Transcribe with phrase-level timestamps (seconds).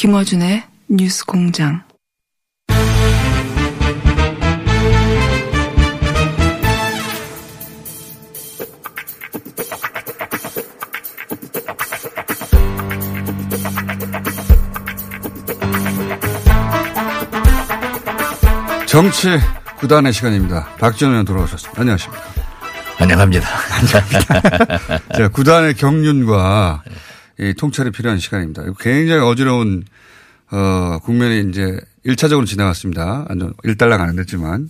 [0.00, 1.82] 김어준의 뉴스 공장.
[18.86, 19.38] 정치
[19.80, 20.76] 구단의 시간입니다.
[20.78, 21.78] 박지원 의원 돌아오셨습니다.
[21.78, 22.24] 안녕하십니까.
[23.00, 23.46] 안녕합니다.
[25.14, 26.84] 자, 구단의 경륜과
[27.40, 28.62] 이 통찰이 필요한 시간입니다.
[28.78, 29.84] 굉장히 어지러운,
[30.50, 33.26] 어, 국면이 이제 1차적으로 지나갔습니다.
[33.28, 34.68] 완전 일달랑 안 됐지만.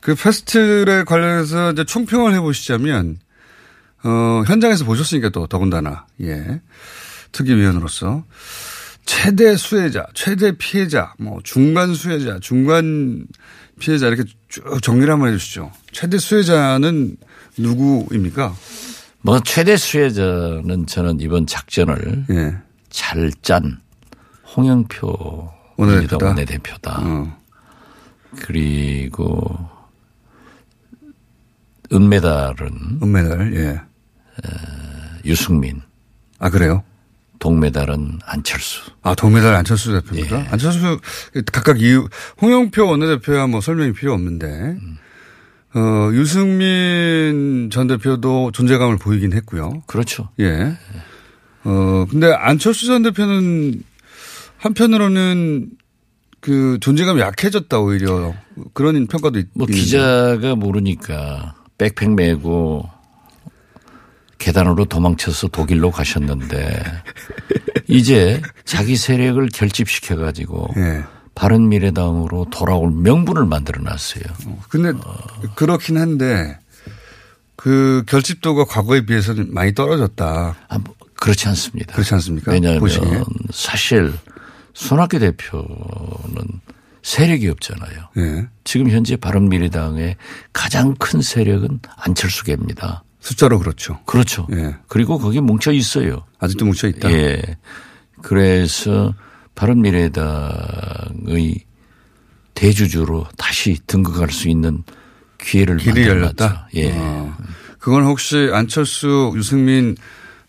[0.00, 3.18] 그 페스트에 관련해서 이제 총평을 해보시자면,
[4.02, 6.60] 어, 현장에서 보셨으니까 또 더군다나, 예.
[7.32, 8.24] 특위위원으로서.
[9.04, 13.26] 최대 수혜자, 최대 피해자, 뭐 중간 수혜자, 중간
[13.78, 15.72] 피해자 이렇게 쭉 정리를 한번 해 주시죠.
[15.92, 17.16] 최대 수혜자는
[17.56, 18.54] 누구입니까?
[19.22, 22.56] 뭐 최대 수혜자는 저는 이번 작전을 예.
[22.90, 23.80] 잘짠
[24.56, 26.26] 홍영표 원내대표다?
[26.26, 27.00] 원내대표다.
[27.02, 27.38] 어.
[28.40, 29.68] 그리고
[31.92, 33.80] 은메달은 은메달, 예.
[35.24, 35.82] 유승민,
[36.38, 36.84] 아, 그래요?
[37.38, 38.90] 동메달은 안철수.
[39.02, 40.40] 아, 동메달 안철수 대표입니다.
[40.40, 40.48] 예.
[40.48, 41.00] 안철수
[41.52, 42.08] 각각 이유,
[42.42, 44.76] 홍영표 원내대표야 뭐 설명이 필요 없는데,
[45.74, 49.82] 어, 유승민 전 대표도 존재감을 보이긴 했고요.
[49.86, 50.28] 그렇죠.
[50.40, 50.76] 예.
[51.64, 53.82] 어, 근데 안철수 전 대표는
[54.56, 55.70] 한편으로는
[56.40, 58.34] 그 존재감이 약해졌다 오히려
[58.72, 59.82] 그런 평가도 있, 뭐 있는데.
[59.82, 62.88] 기자가 모르니까 백팩 메고
[64.38, 66.82] 계단으로 도망쳐서 독일로 가셨는데
[67.88, 71.02] 이제 자기 세력을 결집시켜 가지고 예.
[71.38, 74.24] 바른 미래당으로 돌아올 명분을 만들어 놨어요.
[74.68, 74.92] 근데
[75.54, 76.58] 그렇긴 한데
[77.54, 80.56] 그 결집도가 과거에 비해서는 많이 떨어졌다.
[80.68, 81.92] 아, 뭐 그렇지 않습니다.
[81.92, 82.50] 그렇지 않습니까?
[82.50, 83.22] 왜냐하면 보시기에.
[83.52, 84.12] 사실
[84.74, 85.68] 손학규 대표는
[87.04, 88.08] 세력이 없잖아요.
[88.16, 88.48] 예.
[88.64, 90.16] 지금 현재 바른미래당의
[90.52, 93.04] 가장 큰 세력은 안철수계입니다.
[93.20, 94.00] 숫자로 그렇죠.
[94.06, 94.48] 그렇죠.
[94.54, 94.74] 예.
[94.88, 96.24] 그리고 거기 뭉쳐 있어요.
[96.40, 97.12] 아직도 뭉쳐 있다.
[97.12, 97.40] 예.
[98.22, 99.14] 그래서
[99.58, 101.56] 바른미래당의
[102.54, 104.84] 대주주로 다시 등극할 수 있는
[105.38, 106.06] 기회를 길이.
[106.06, 106.68] 열렸다.
[106.76, 106.92] 예.
[106.94, 107.36] 어.
[107.80, 109.96] 그건 혹시 안철수, 유승민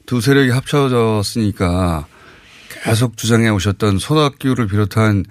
[0.05, 2.05] 두 세력이 합쳐졌으니까
[2.83, 5.25] 계속 주장해 오셨던 손학규를 비롯한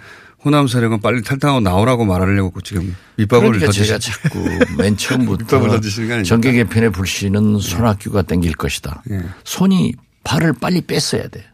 [0.44, 4.44] 호남 세력은 빨리 탈당하고 나오라고 말하려고 지금 밑밥을 그러니까 던지시 제가 자꾸
[4.76, 5.78] 맨 처음부터?
[6.24, 9.04] 정계 개편의 불씨는 손학규가 땡길 것이다.
[9.12, 9.22] 예.
[9.44, 11.44] 손이 발을 빨리 뺐어야 돼.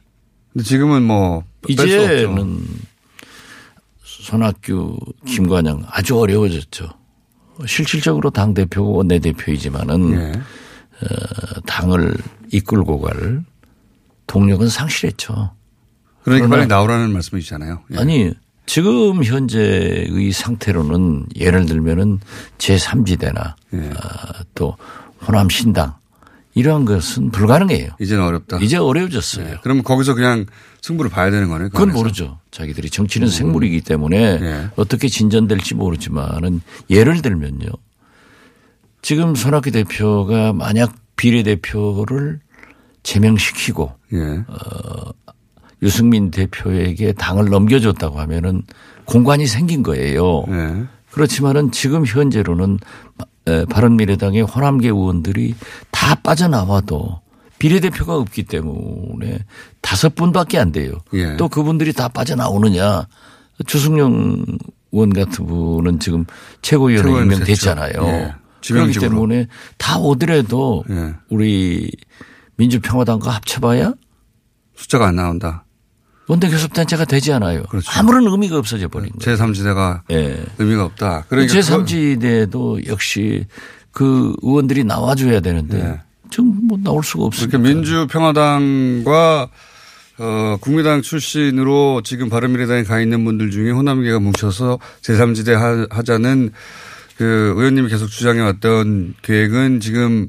[0.54, 1.44] 근데 지금은 뭐.
[1.68, 2.64] 이제는
[4.02, 6.88] 손학규, 김관영 아주 어려워졌죠.
[7.66, 10.32] 실질적으로 당 대표고 원내 대표이지만은 예.
[10.32, 12.16] 어, 당을
[12.52, 13.44] 이끌고 갈
[14.26, 15.52] 동력은 상실했죠.
[16.22, 17.82] 그러니까 빨리 나오라는 말씀이시잖아요.
[17.92, 17.98] 예.
[17.98, 18.32] 아니
[18.66, 22.20] 지금 현재의 상태로는 예를 들면은
[22.58, 23.90] 제3지대나 예.
[24.54, 24.76] 또
[25.26, 25.94] 호남 신당
[26.54, 27.90] 이러한 것은 불가능해요.
[28.00, 28.58] 이제는 어렵다.
[28.58, 29.46] 이제 어려워졌어요.
[29.46, 29.58] 예.
[29.62, 30.46] 그러면 거기서 그냥
[30.82, 31.68] 승부를 봐야 되는 거네요.
[31.68, 31.98] 그 그건 안에서.
[32.02, 32.38] 모르죠.
[32.52, 34.68] 자기들이 정치는 생물이기 때문에 예.
[34.76, 36.60] 어떻게 진전될지 모르지만은
[36.90, 37.66] 예를 들면요.
[39.02, 42.40] 지금 손학규 대표가 만약 비례대표를
[43.02, 44.44] 제명시키고 예.
[45.82, 48.62] 유승민 대표에게 당을 넘겨줬다고 하면은
[49.04, 50.44] 공간이 생긴 거예요.
[50.48, 50.84] 예.
[51.10, 52.78] 그렇지만은 지금 현재로는
[53.20, 53.24] 에,
[53.68, 55.54] 바른미래당의 호남계 의원들이
[55.90, 57.20] 다 빠져나와도
[57.58, 59.38] 비례대표가 없기 때문에
[59.80, 61.00] 다섯 분밖에 안 돼요.
[61.14, 61.36] 예.
[61.36, 63.06] 또 그분들이 다 빠져나오느냐.
[63.66, 64.44] 주승용
[64.92, 66.24] 의원 같은 분은 지금
[66.62, 67.92] 최고위원회 최고위원 임명됐잖아요.
[68.04, 68.34] 예.
[68.66, 68.98] 그렇기.
[68.98, 69.46] 때문에
[69.78, 71.14] 다 오더라도 예.
[71.30, 71.90] 우리
[72.56, 73.94] 민주평화당과 합쳐봐야
[74.74, 75.63] 숫자가 안 나온다.
[76.26, 77.62] 원내교섭단체가 되지 않아요.
[77.64, 77.90] 그렇죠.
[77.98, 79.36] 아무런 의미가 없어져 버린 거예요.
[79.38, 80.42] 제3지대가 예.
[80.58, 81.26] 의미가 없다.
[81.28, 83.46] 그러니까 제3지대도 역시
[83.92, 86.00] 그 의원들이 나와줘야 되는데 네.
[86.30, 87.58] 지금 뭐 나올 수가 없으니까.
[87.58, 89.48] 그러니까 민주평화당과
[90.18, 96.50] 어, 국민당 출신으로 지금 바른미래당에 가 있는 분들 중에 호남계가 뭉쳐서 제3지대 하- 하자는
[97.18, 100.28] 그 의원님이 계속 주장해 왔던 계획은 지금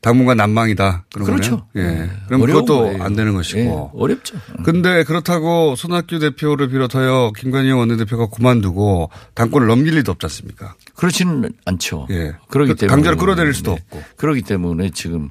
[0.00, 1.06] 당분간 난망이다.
[1.12, 1.66] 그런 그렇죠.
[1.74, 1.88] 거네요.
[1.90, 1.98] 예.
[2.02, 2.10] 네.
[2.28, 3.02] 그럼 그것도 거예요.
[3.02, 3.58] 안 되는 것이고.
[3.94, 4.36] 예, 어렵죠.
[4.64, 10.74] 근데 그렇다고 손학규 대표를 비롯하여 김관영 원내대표가 그만두고 당권을 넘길 리도 없지 않습니까?
[10.94, 12.06] 그렇지는 않죠.
[12.10, 12.34] 예.
[12.48, 13.82] 그러기 그 때문에 강제로 끌어내릴 수도 네.
[13.90, 14.02] 없고.
[14.16, 15.30] 그렇기 때문에 지금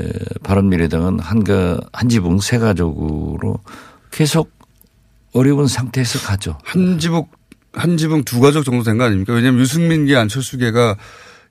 [0.00, 0.08] 에,
[0.44, 3.58] 바른미래당은 한가 한 지붕 세 가족으로
[4.10, 4.50] 계속
[5.34, 6.58] 어려운 상태에서 가죠.
[6.64, 7.26] 한 지붕
[7.74, 9.32] 한 지붕 두 가족 정도 된 거 아닙니까?
[9.34, 10.96] 왜냐하면 유승민계 안철수계가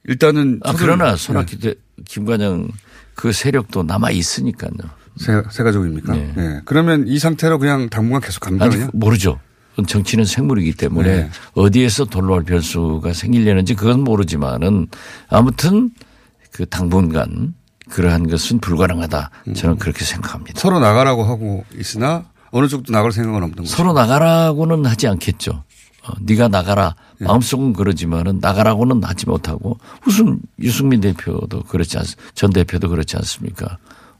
[0.05, 1.17] 일단은 아, 그러나 네.
[1.17, 1.75] 손학규 대
[2.05, 2.69] 김관영
[3.15, 4.71] 그 세력도 남아 있으니까요.
[5.17, 6.13] 세, 세 가족입니까?
[6.13, 6.33] 네.
[6.35, 6.61] 네.
[6.65, 8.65] 그러면 이 상태로 그냥 당분간 계속 갑니까?
[8.65, 8.91] 아니 그냥?
[8.93, 9.39] 모르죠.
[9.87, 11.29] 정치는 생물이기 때문에 네.
[11.53, 14.87] 어디에서 돌로할 변수가 생기려는지 그건 모르지만은
[15.29, 15.91] 아무튼
[16.51, 17.53] 그 당분간
[17.89, 19.31] 그러한 것은 불가능하다.
[19.55, 20.59] 저는 그렇게 생각합니다.
[20.59, 23.69] 서로 나가라고 하고 있으나 어느 쪽도 나갈 생각은 없는 거죠.
[23.69, 25.63] 서로 나가라고는 하지 않겠죠.
[26.09, 26.95] 어, 네가 나가라.
[27.19, 27.27] 네.
[27.27, 33.77] 마음속은 그러지만은 나가라고는 하지 못하고 무슨 유승민 대표도 그렇지 않, 전 대표도 그렇지 않습니까?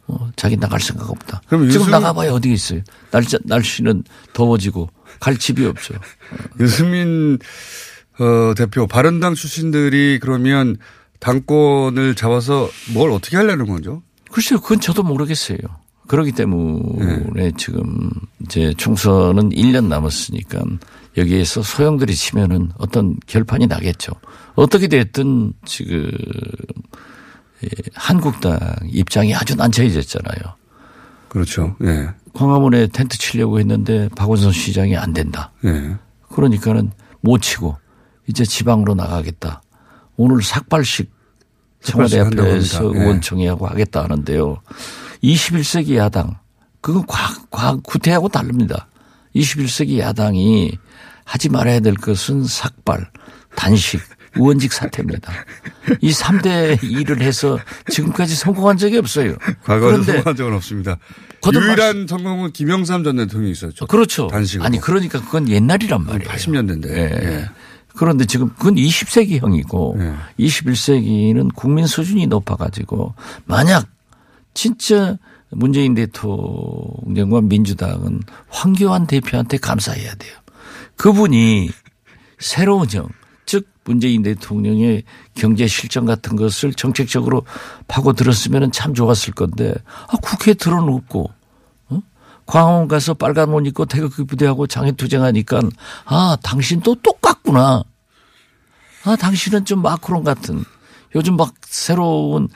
[0.07, 1.41] 어, 자기 나갈 생각 없다.
[1.47, 2.81] 그럼 지금 유승- 나가봐야 어디 있어요.
[3.12, 4.03] 날짜, 날씨는
[4.33, 4.89] 더워지고
[5.19, 5.94] 갈 집이 없죠.
[6.59, 7.38] 유승민
[8.19, 10.75] 어, 대표 바른당 출신들이 그러면
[11.19, 14.01] 당권을 잡아서 뭘 어떻게 하려는 거죠?
[14.31, 15.57] 글쎄요, 그건 저도 모르겠어요.
[16.07, 17.51] 그렇기 때문에 네.
[17.57, 18.09] 지금
[18.44, 20.62] 이제 총선은 1년 남았으니까
[21.17, 24.13] 여기에서 소형들이 치면은 어떤 결판이 나겠죠.
[24.56, 26.11] 어떻게 됐든 지금
[27.63, 30.56] 예, 한국당 입장이 아주 난처해졌잖아요.
[31.27, 31.75] 그렇죠.
[31.83, 32.09] 예.
[32.33, 35.51] 광화문에 텐트 치려고 했는데 박원순 시장이 안 된다.
[35.65, 35.95] 예.
[36.29, 36.91] 그러니까는
[37.21, 37.77] 못 치고
[38.27, 39.61] 이제 지방으로 나가겠다.
[40.15, 41.11] 오늘 삭발식
[41.81, 42.94] 청와대 앞에서.
[42.95, 43.00] 예.
[43.00, 44.61] 의원총회하고 하겠다 하는데요.
[45.23, 46.38] 21세기 야당
[46.81, 47.17] 그건 과,
[47.51, 48.88] 과 구태하고 다릅니다.
[49.36, 50.78] 21세기 야당이
[51.26, 53.10] 하지 말아야 될 것은 삭발,
[53.56, 54.02] 단식,
[54.36, 55.31] 의원직 사퇴입니다.
[56.02, 57.60] 이 3대 일을 해서
[57.90, 59.36] 지금까지 성공한 적이 없어요.
[59.64, 60.98] 과거에 성공한 적은 없습니다.
[61.54, 63.88] 유일한 성공은 김영삼 전 대통령이 있었죠.
[63.88, 64.28] 그렇죠.
[64.28, 64.66] 단식으로.
[64.66, 66.30] 아니 그러니까 그건 옛날이란 말이에요.
[66.30, 66.90] 80년대인데.
[66.90, 67.02] 예.
[67.24, 67.50] 예.
[67.96, 70.16] 그런데 지금 그건 20세기형이고 네.
[70.40, 73.14] 21세기는 국민 수준이 높아가지고
[73.46, 73.88] 만약
[74.54, 75.18] 진짜
[75.51, 80.36] 문재인 대통령과 민주당은 황교안 대표한테 감사해야 돼요.
[80.96, 81.69] 그분이
[82.38, 83.10] 새로운 형,
[83.46, 85.04] 즉 문재인 대통령의
[85.34, 87.44] 경제 실정 같은 것을 정책적으로
[87.88, 89.74] 파고 들었으면 참 좋았을 건데
[90.07, 91.31] 아, 국회에 들어놓고
[91.90, 92.02] 어?
[92.45, 95.62] 광화문 가서 빨간 옷 입고 태극기 부대하고 장애투쟁하니까
[96.06, 97.84] 아 당신 또 똑같구나.
[99.06, 100.63] 아 당신은 좀 마크론 같은
[101.16, 102.50] 요즘 막 새로운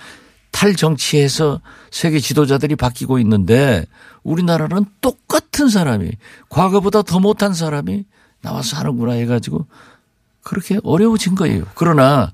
[0.63, 1.60] 탈 정치에서
[1.92, 3.86] 세계 지도자들이 바뀌고 있는데
[4.24, 6.12] 우리나라는 똑같은 사람이
[6.48, 8.06] 과거보다 더 못한 사람이
[8.42, 9.67] 나와서 하는구나 해가지고
[10.41, 11.65] 그렇게 어려워진 거예요.
[11.75, 12.32] 그러나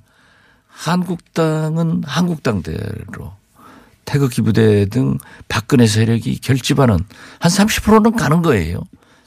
[0.67, 3.33] 한국당은 한국당대로
[4.05, 5.17] 태극기 부대 등
[5.47, 6.99] 박근혜 세력이 결집하는
[7.39, 8.81] 한 30%는 가는 거예요.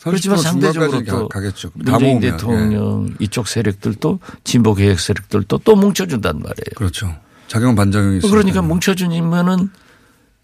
[0.04, 1.70] 그렇지만 30% 상대적으로 또 가- 가겠죠.
[1.70, 2.22] 다 문재인 모으면.
[2.22, 2.30] 예.
[2.30, 6.74] 대통령 이쪽 세력들도 진보 개혁 세력들도 또 뭉쳐준단 말이에요.
[6.76, 7.16] 그렇죠.
[7.52, 8.30] 작용 반작용이 있어요.
[8.30, 9.68] 그러니까 뭉쳐주면은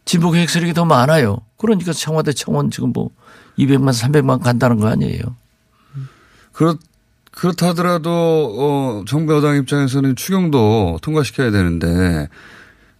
[0.05, 1.39] 진보 개혁 세력이 더 많아요.
[1.57, 3.09] 그러니까 청와대 청원 지금 뭐
[3.59, 5.23] 200만 300만 간다는 거 아니에요.
[6.53, 6.77] 그렇
[7.31, 12.29] 그렇다 하더라도 어 정부 여당 입장에서는 추경도 통과시켜야 되는데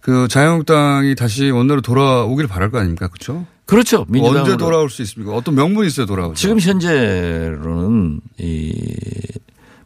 [0.01, 3.09] 그 자유한국당이 다시 원내로 돌아오길 바랄 거 아닙니까?
[3.09, 3.45] 그렇죠?
[3.65, 4.07] 그렇죠.
[4.09, 4.53] 민주당으로.
[4.53, 5.35] 언제 돌아올 수 있습니까?
[5.35, 6.33] 어떤 명분이 있어야 돌아오죠.
[6.33, 8.73] 지금 현재로는 이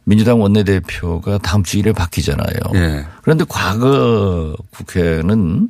[0.04, 2.56] 민주당 원내대표가 다음 주 일에 바뀌잖아요.
[2.74, 3.06] 예.
[3.22, 5.68] 그런데 과거 국회는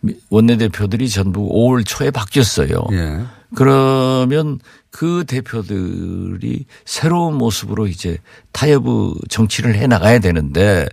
[0.00, 2.68] 미- 원내대표들이 전부 5월 초에 바뀌었어요.
[2.92, 3.20] 예.
[3.54, 4.58] 그러면
[4.90, 8.18] 그 대표들이 새로운 모습으로 이제
[8.52, 10.86] 타협의 정치를 해 나가야 되는데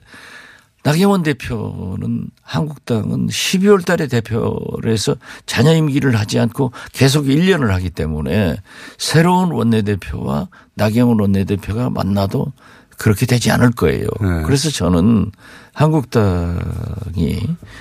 [0.83, 8.57] 나경원 대표는 한국당은 12월 달에 대표를 해서 자녀 임기를 하지 않고 계속 1년을 하기 때문에
[8.97, 12.51] 새로운 원내대표와 나경원 원내대표가 만나도
[12.97, 14.07] 그렇게 되지 않을 거예요.
[14.21, 14.43] 네.
[14.43, 15.31] 그래서 저는
[15.73, 17.39] 한국당이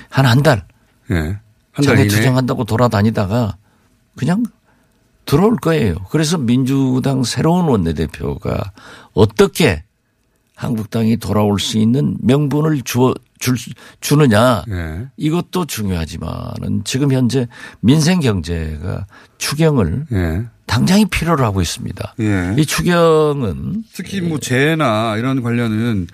[0.09, 0.65] 한 한달
[1.09, 2.07] 장애 이내에?
[2.07, 3.57] 투쟁한다고 돌아다니다가
[4.17, 4.45] 그냥
[5.25, 5.97] 들어올 거예요.
[6.11, 8.73] 그래서 민주당 새로운 원내대표가
[9.13, 9.85] 어떻게
[10.63, 15.07] 한국당이 돌아올 수 있는 명분을 주어 줄, 수- 주느냐 예.
[15.17, 17.49] 이것도 중요하지만은 지금 현재
[17.81, 19.07] 민생 경제가
[19.39, 20.45] 추경을 예.
[20.67, 22.15] 당장이 필요로 하고 있습니다.
[22.21, 22.55] 예.
[22.57, 26.07] 이 추경은 특히 뭐 재해나 이런 관련은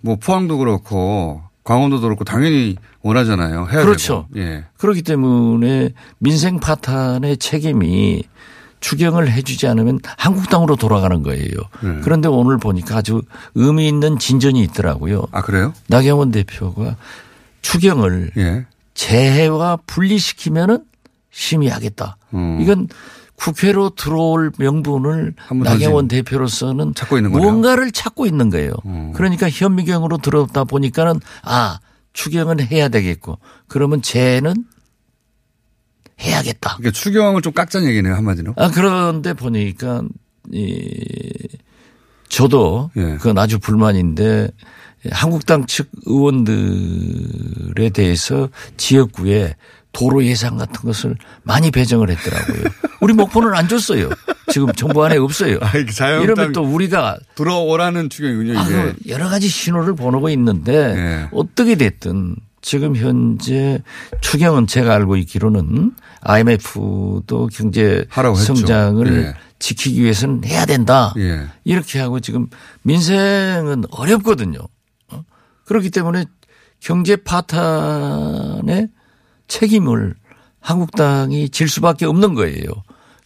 [0.00, 3.68] 뭐 포항도 그렇고 강원도도 그렇고 당연히 원하잖아요.
[3.70, 4.26] 해야 그렇죠.
[4.36, 4.64] 예.
[4.78, 8.22] 그렇기 때문에 민생 파탄의 책임이
[8.84, 11.48] 추경을 해주지 않으면 한국당으로 돌아가는 거예요.
[11.82, 12.00] 네.
[12.02, 13.22] 그런데 오늘 보니까 아주
[13.54, 15.26] 의미 있는 진전이 있더라고요.
[15.32, 15.72] 아 그래요?
[15.86, 16.96] 나경원 대표가
[17.62, 18.66] 추경을 예.
[18.92, 20.84] 재해와 분리시키면은
[21.30, 22.18] 심의하겠다.
[22.34, 22.58] 음.
[22.60, 22.88] 이건
[23.36, 27.30] 국회로 들어올 명분을 나경원 대표로서는 찾고 있는.
[27.32, 28.72] 무언가를 찾고 있는 거예요.
[28.84, 29.12] 음.
[29.14, 31.78] 그러니까 현미경으로 들어다 보니까는 아
[32.12, 34.66] 추경은 해야 되겠고 그러면 재해는
[36.20, 36.76] 해야겠다.
[36.76, 38.54] 그러니까 추경을 좀 깎자는 얘기네요 한마디로.
[38.56, 40.02] 아 그런데 보니까
[40.52, 41.00] 이
[42.28, 43.16] 저도 예.
[43.16, 44.48] 그건 아주 불만인데
[45.10, 49.54] 한국당 측 의원들에 대해서 지역구에
[49.92, 52.64] 도로 예산 같은 것을 많이 배정을 했더라고요.
[53.00, 54.10] 우리 목포는 안 줬어요.
[54.50, 55.58] 지금 정부 안에 없어요.
[55.60, 58.72] 아, 이러면 또 우리가 들어오라는 추경이군요 아, 이게.
[58.72, 61.28] 그 여러 가지 신호를 보내고 있는데 예.
[61.32, 63.82] 어떻게 됐든 지금 현재
[64.22, 65.92] 추경은 제가 알고 있기로는
[66.22, 68.06] IMF도 경제.
[68.42, 69.34] 성장을 예.
[69.58, 71.12] 지키기 위해서는 해야 된다.
[71.18, 71.46] 예.
[71.64, 72.48] 이렇게 하고 지금
[72.82, 74.60] 민생은 어렵거든요.
[75.12, 75.24] 어?
[75.66, 76.24] 그렇기 때문에
[76.80, 78.88] 경제 파탄의
[79.46, 80.14] 책임을
[80.60, 82.64] 한국당이 질 수밖에 없는 거예요.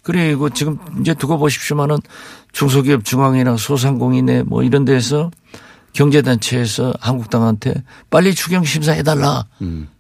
[0.03, 1.99] 그리고 지금 이제 두고 보십시오만은
[2.51, 5.31] 중소기업 중앙이나 소상공인에 뭐 이런 데서
[5.93, 7.75] 경제단체에서 한국당한테
[8.11, 9.47] 빨리 추경 심사해달라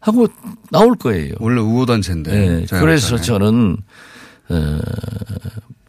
[0.00, 0.28] 하고
[0.71, 1.35] 나올 거예요.
[1.40, 2.30] 원래 우호단체인데.
[2.30, 2.66] 네.
[2.71, 3.76] 그래서 저는
[4.50, 4.78] 어,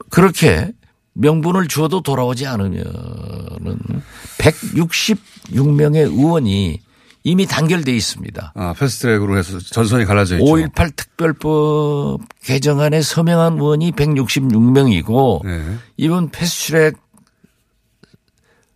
[0.09, 0.71] 그렇게
[1.13, 3.77] 명분을 주어도 돌아오지 않으면은
[4.37, 6.79] 166명의 의원이
[7.23, 8.53] 이미 단결돼 있습니다.
[8.55, 10.45] 아 패스트트랙으로 해서 전선이 갈라져 있죠.
[10.45, 15.77] 5.18 특별법 개정안에 서명한 의원이 166명이고 네.
[15.97, 16.97] 이번 패스트트랙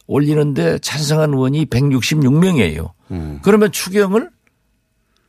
[0.07, 2.91] 올리는데 찬성한 의원이 166명이에요.
[3.12, 3.39] 음.
[3.41, 4.29] 그러면 추경을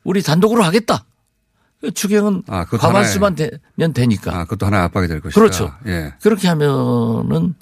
[0.03, 1.05] 우리 단독으로 하겠다.
[1.81, 4.35] 그 추경은 아, 과반수만 되면 되니까.
[4.35, 5.39] 아 그것도 하나의 압박이 될 것이다.
[5.39, 5.73] 그렇죠.
[5.87, 6.15] 예.
[6.23, 7.55] 그렇게 하면은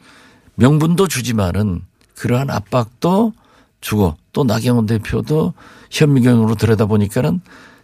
[0.55, 1.83] 명분도 주지만은
[2.17, 3.33] 그러한 압박도
[3.81, 5.55] 주고 또 나경원 대표도
[5.91, 7.41] 현미경으로 들여다보니까는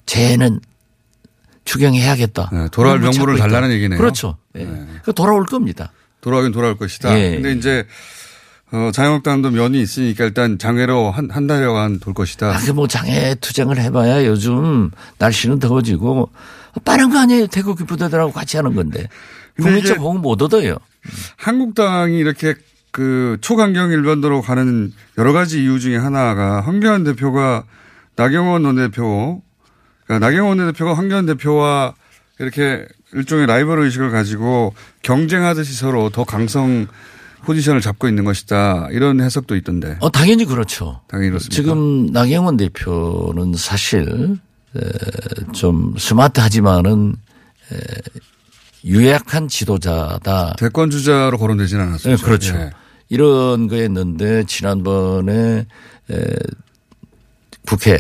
[0.07, 0.61] 쟤는
[1.65, 2.51] 추경해야겠다.
[2.53, 3.37] 네, 돌아올 명분을.
[3.37, 3.99] 달라는 얘기네요.
[3.99, 4.37] 그렇죠.
[4.57, 4.67] 예.
[5.05, 5.93] 그 돌아올 겁니다.
[6.21, 7.19] 돌아오긴 돌아올 것이다.
[7.19, 7.33] 예.
[7.35, 7.87] 근데 이제
[8.71, 12.55] 어, 자유한국당도 면이 있으니까 일단 장애로 한, 한 달여간 돌 것이다.
[12.55, 16.31] 아, 그뭐 장애 투쟁을 해봐야 요즘 날씨는 더워지고
[16.85, 17.47] 빠른 거 아니에요.
[17.47, 19.09] 태극기 부대들하고 같이 하는 건데.
[19.61, 20.77] 국민적 호응 못 얻어요.
[21.37, 22.55] 한국당이 이렇게
[22.93, 27.65] 그 초강경 일반도로 가는 여러 가지 이유 중에 하나가 황교안 대표가
[28.17, 29.43] 나경원 원내대표,
[30.05, 31.95] 그러니까 나경원 원내대표가 황교안 대표와
[32.39, 36.87] 이렇게 일종의 라이벌 의식을 가지고 경쟁하듯이 서로 더 강성
[37.45, 38.89] 포지션을 잡고 있는 것이다.
[38.91, 39.97] 이런 해석도 있던데.
[40.01, 41.01] 어, 당연히 그렇죠.
[41.09, 41.55] 당연히 그렇습니다.
[41.55, 44.37] 지금 나경원 대표는 사실
[44.77, 44.81] 에,
[45.53, 47.15] 좀 스마트하지만은
[47.73, 47.77] 에,
[48.85, 50.55] 유약한 지도자다.
[50.59, 52.25] 대권 주자로 거론되지는 네, 않았습니다.
[52.25, 52.55] 그렇죠.
[52.57, 52.71] 예.
[53.09, 55.67] 이런 거였는데 지난번에
[56.11, 56.25] 에,
[57.67, 57.99] 국회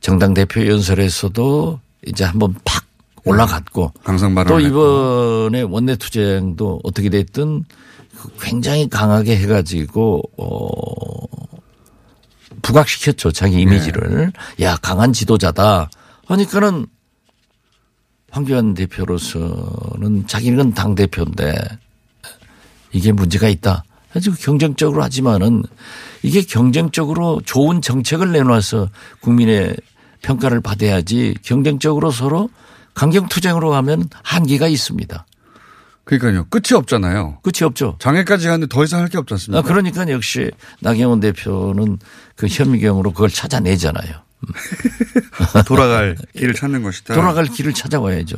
[0.00, 2.84] 정당 대표 연설에서도 이제 한번 팍
[3.24, 4.60] 올라갔고 강성 또.
[4.60, 7.64] 이번에 원내 투쟁도 어떻게 됐든
[8.40, 11.48] 굉장히 강하게 해가지고 어
[12.62, 15.90] 부각시켰죠 자기 이미지를 야 강한 지도자다
[16.26, 16.86] 하니까는
[18.30, 21.54] 황교안 대표로서는 자기는 당 대표인데
[22.92, 23.84] 이게 문제가 있다.
[24.14, 25.62] 아주 경쟁적으로 하지만은
[26.22, 28.88] 이게 경쟁적으로 좋은 정책을 내놔서
[29.20, 29.76] 국민의
[30.22, 32.48] 평가를 받아야지 경쟁적으로 서로
[32.94, 35.26] 강경투쟁으로 가면 한계가 있습니다.
[36.04, 36.44] 그러니까요.
[36.50, 37.38] 끝이 없잖아요.
[37.42, 37.96] 끝이 없죠.
[37.98, 39.58] 장애까지 가는데 더 이상 할 게 없지 않습니까?
[39.58, 41.98] 아, 그러니까 역시 나경원 대표는
[42.36, 44.12] 그 현미경으로 그걸 찾아내잖아요.
[45.66, 47.14] 돌아갈 길을 찾는 것이다.
[47.14, 48.36] 돌아갈 길을 찾아와야죠.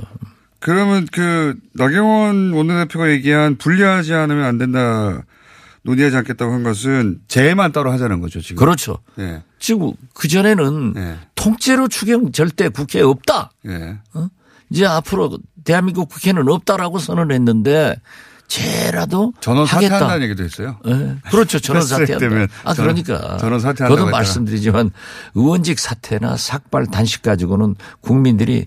[0.60, 5.22] 그러면 그 나경원 원내대표가 얘기한 분리하지 않으면 안 된다.
[5.82, 8.56] 논의하지 않겠다고 한 것은 재해만 따로 하자는 거죠, 지금.
[8.56, 8.98] 그렇죠.
[9.20, 9.42] 예.
[9.60, 11.16] 지금 그 전에는 예.
[11.36, 13.52] 통째로 추경 절대 국회에 없다.
[13.68, 13.96] 예.
[14.70, 17.96] 이제 앞으로 대한민국 국회는 없다라고 선언했는데
[18.48, 19.94] 쟤라도 전원 하겠다.
[19.98, 20.78] 사퇴한다는 얘기도 있어요.
[20.86, 21.58] 예, 그렇죠.
[21.58, 22.54] 전원 패스트트랙 사퇴한다.
[22.64, 24.10] 아 전원- 그러니까 전원 사퇴한다고 저도.
[24.10, 24.90] 말씀드리지만
[25.34, 28.66] 의원직 사퇴나 삭발 단식 가지고는 국민들이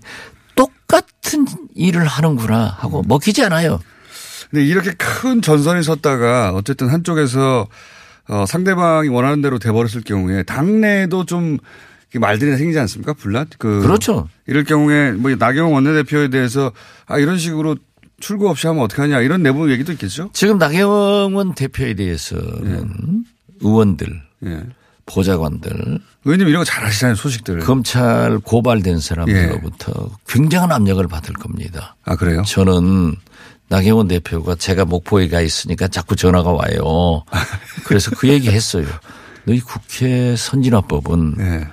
[0.54, 3.80] 똑같은 일을 하는구나 하고 먹히지 않아요.
[4.50, 7.66] 근데 이렇게 큰 전선이 섰다가 어쨌든 한쪽에서
[8.28, 11.58] 어, 상대방이 원하는 대로 돼버렸을 경우에 당내에도 좀
[12.18, 13.12] 말들이 생기지 않습니까?
[13.12, 13.46] 분란?
[13.58, 14.28] 그 그렇죠.
[14.46, 16.72] 이럴 경우에 뭐 나경원 원내대표에 대해서
[17.06, 17.76] 아 이런 식으로
[18.20, 20.30] 출구 없이 하면 어떡하냐 이런 내부 얘기도 있겠죠?
[20.32, 23.24] 지금 나경원 대표에 대해서는
[23.60, 24.62] 의원들, 예.
[25.06, 27.60] 보좌관들, 의원님 이런 거잘 아시잖아요 소식들.
[27.60, 31.96] 검찰 고발된 사람들로부터 굉장한 압력을 받을 겁니다.
[32.04, 32.42] 아 그래요?
[32.46, 33.14] 저는
[33.68, 37.24] 나경원 대표가 제가 목포에 가 있으니까 자꾸 전화가 와요.
[37.84, 38.86] 그래서 그 얘기 했어요.
[39.44, 41.68] 너희 국회 선진화법은 예.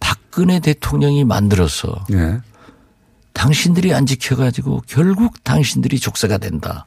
[0.00, 2.40] 박근혜 대통령이 만들어서 예.
[3.32, 6.86] 당신들이 안 지켜가지고 결국 당신들이 족쇄가 된다.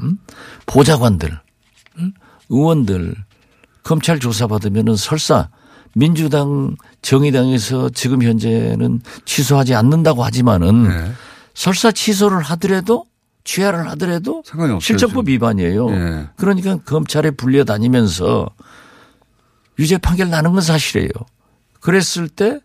[0.00, 0.18] 음?
[0.66, 1.38] 보좌관들,
[1.98, 2.12] 음?
[2.48, 3.14] 의원들,
[3.82, 5.48] 검찰 조사받으면은 설사
[5.94, 11.12] 민주당 정의당에서 지금 현재는 취소하지 않는다고 하지만은 예.
[11.54, 13.06] 설사 취소를 하더라도
[13.44, 14.42] 취하를 하더라도
[14.80, 15.28] 실정법.
[15.28, 15.90] 위반이에요.
[15.90, 16.28] 예.
[16.36, 18.48] 그러니까 검찰에 불려다니면서
[19.78, 21.10] 유죄 판결 나는 건 사실이에요.
[21.82, 22.60] 그랬을 때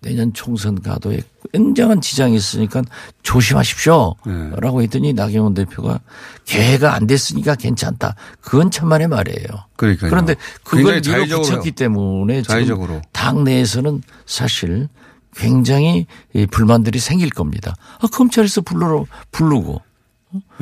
[0.00, 1.22] 내년 총선 가도에
[1.52, 2.82] 굉장한 지장이 있으니까
[3.22, 4.16] 조심하십시오.
[4.26, 4.50] 네.
[4.56, 6.00] 라고 했더니 나경원 대표가
[6.44, 8.16] 계획가 안 됐으니까 괜찮다.
[8.40, 9.46] 그건 천만의 말이에요.
[9.76, 10.10] 그러니까요.
[10.10, 10.34] 그런데
[10.64, 13.00] 그걸 밀어붙였기 때문에 자의적으로.
[13.12, 14.88] 당 내에서는 사실
[15.36, 17.74] 굉장히 이 불만들이 생길 겁니다.
[18.00, 19.80] 아, 검찰에서 불러 부르고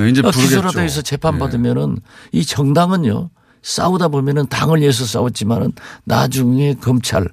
[0.01, 0.41] 예, 이제 아, 부르겠죠.
[0.41, 1.39] 기소라도 해서 재판 예.
[1.39, 1.99] 받으면은
[2.33, 3.31] 이 정당은요
[3.63, 5.73] 싸우다 보면은 당을 위해서 싸웠지만은
[6.05, 7.27] 나중에 검찰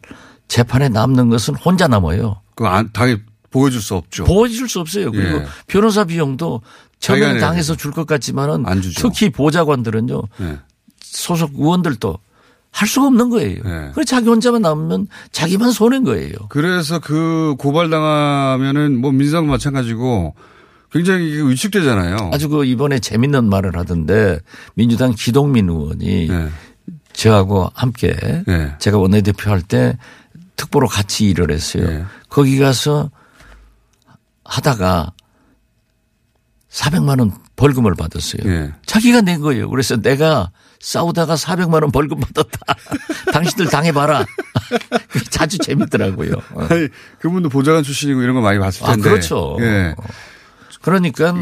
[0.47, 2.41] 재판에 남는 것은 혼자 남아요.
[2.55, 3.17] 그 안, 당이
[3.51, 4.25] 보여줄 수 없죠.
[4.25, 5.11] 보여줄 수 없어요.
[5.11, 5.45] 그리고 예.
[5.67, 6.61] 변호사 비용도
[6.99, 7.75] 처음에 당에서.
[7.75, 8.65] 줄 것 같지만은.
[8.95, 10.57] 특히 보좌관들은요 예.
[11.01, 12.17] 소속 의원들도
[12.71, 13.63] 할 수가 없는 거예요.
[13.63, 13.91] 네.
[13.93, 16.33] 그래서 자기 혼자만 남으면 자기만 손해인 거예요.
[16.49, 20.35] 그래서 그 고발당하면은 뭐 민주당도 마찬가지고
[20.91, 22.31] 굉장히 위축되잖아요.
[22.33, 24.39] 아주 그 이번에 재밌는 말을 하던데
[24.75, 26.49] 민주당 기동민 의원이 예.
[27.13, 28.15] 저하고 함께
[28.47, 28.75] 예.
[28.79, 29.97] 제가 원내대표 할때
[30.57, 31.87] 특보로 같이 일을 했어요.
[31.87, 32.05] 예.
[32.29, 33.09] 거기 가서
[34.43, 35.13] 하다가
[36.69, 38.41] 400만 원 벌금을 받았어요.
[38.45, 38.73] 예.
[38.85, 39.69] 자기가 낸 거예요.
[39.69, 42.59] 그래서 내가 싸우다가 400만 원 벌금 받았다.
[43.31, 44.25] 당신들 당해봐라.
[45.31, 46.33] 자주 재밌더라고요.
[46.53, 46.67] 어.
[46.69, 46.87] 아니,
[47.19, 49.09] 그분도 보좌관 출신이고 이런 거 많이 봤을 아, 텐데.
[49.09, 49.57] 그렇죠.
[49.61, 49.95] 예.
[50.81, 51.33] 그러니까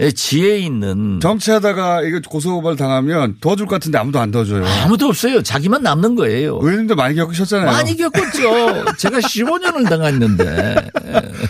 [0.00, 4.64] 예, 지혜 있는 정치하다가 이거 고소고발 당하면 도와줄 것 같은데 아무도 안 도와줘요.
[4.84, 5.42] 아무도 없어요.
[5.42, 6.58] 자기만 남는 거예요.
[6.60, 7.66] 의원님도 많이 겪으셨잖아요.
[7.70, 8.94] 많이 겪었죠.
[8.98, 10.90] 제가 15년을 당했는데.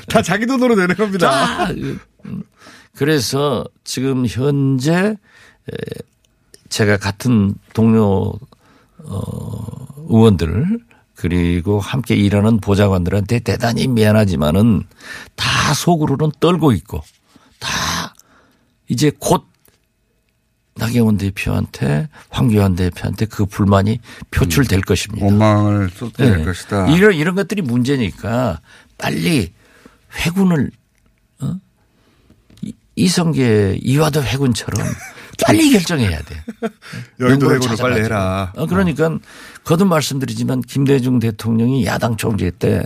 [0.09, 1.31] 다 자기 돈으로 내는 겁니다.
[1.67, 2.43] 자, 음.
[2.97, 5.17] 그래서 지금 현재
[5.71, 5.77] 에,
[6.69, 8.33] 제가 같은 동료
[9.05, 10.81] 어, 의원들
[11.23, 14.83] 그리고 함께 일하는 보좌관들한테 대단히 미안하지만은
[15.37, 17.01] 다 속으로는 떨고 있고
[17.61, 17.71] 다
[18.89, 19.45] 이제 곧
[20.75, 24.01] 나경원 대표한테 황교안 대표한테 그 불만이
[24.33, 25.25] 표출될 것입니다.
[25.25, 26.45] 원망을 쏟아낼 네.
[26.45, 26.89] 것이다.
[26.89, 28.61] 이런 이런 것들이 문제니까
[28.99, 29.53] 빨리
[30.17, 30.73] 회군을
[31.41, 31.55] 어?
[32.63, 34.85] 이- 이성계 이화도 회군처럼
[35.45, 36.45] 빨리 결정해야 돼.
[37.21, 38.03] 여의도 해고를 빨리.
[38.03, 38.53] 해라.
[38.57, 39.19] 어, 그러니까
[39.65, 42.83] 거듭 말씀드리지만 김대중 대통령이 야당 총재 때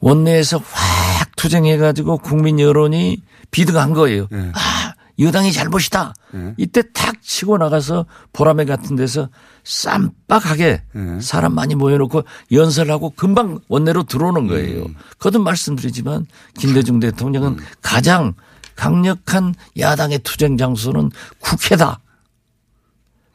[0.00, 4.26] 원내에서 확 투쟁해가지고 국민 여론이 비등한 거예요.
[4.30, 4.52] 네.
[4.54, 6.14] 아 여당이 잘못이다.
[6.32, 6.54] 네.
[6.58, 9.30] 이때 탁 치고 나가서 보라매 같은 데서
[9.64, 11.20] 쌈박하게 네.
[11.20, 14.82] 사람 많이 모여놓고 연설하고 금방 원내로 들어오는 거예요.
[14.82, 14.94] 음.
[15.18, 16.26] 거듭 말씀드리지만
[16.58, 18.34] 김대중 대통령은 가장
[18.76, 21.10] 강력한 야당의 투쟁 장소는
[21.40, 22.00] 국회다.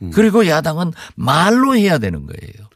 [0.03, 0.11] 음.
[0.13, 2.67] 그리고 야당은 말로 해야 되는 거예요.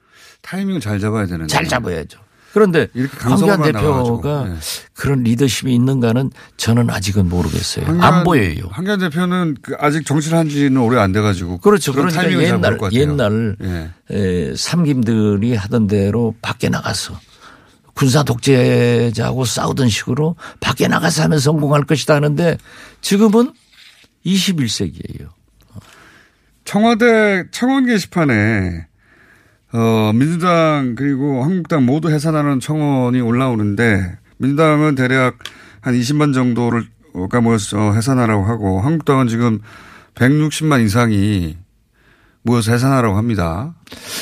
[0.41, 1.47] 타이밍을 잘 잡아야 되는데.
[1.47, 2.19] 잘 잡아야죠.
[2.53, 2.87] 그런데
[3.19, 4.45] 황교안 대표가.
[4.47, 4.55] 네.
[4.93, 7.85] 그런 리더십이 있는가는 저는 아직은 모르겠어요.
[7.85, 8.69] 황교안- 안 보여요.
[8.71, 11.57] 황교안 대표는 그 아직 정치를 한 지는 오래 안 돼가지고.
[11.57, 11.91] 그렇죠.
[11.91, 12.79] 그러니까 옛날.
[12.93, 13.89] 옛날 예.
[14.15, 17.19] 에, 삼김들이 하던 대로 밖에 나가서
[17.95, 22.57] 군사 독재자하고 싸우던 식으로 밖에 나가서 하면 성공할 것이다 하는데
[23.01, 23.53] 지금은
[24.25, 25.29] 21세기예요.
[26.65, 28.87] 청와대 청원 게시판에
[29.71, 35.37] 어, 민주당 그리고 한국당 모두 해산하는 청원이 올라오는데 민주당은 대략
[35.81, 36.87] 한 20만 정도를
[37.29, 39.61] 가 모여서 해산하라고 하고 한국당은 지금
[40.15, 41.57] 160만 이상이
[42.45, 43.73] 모여서 해산하라고 합니다.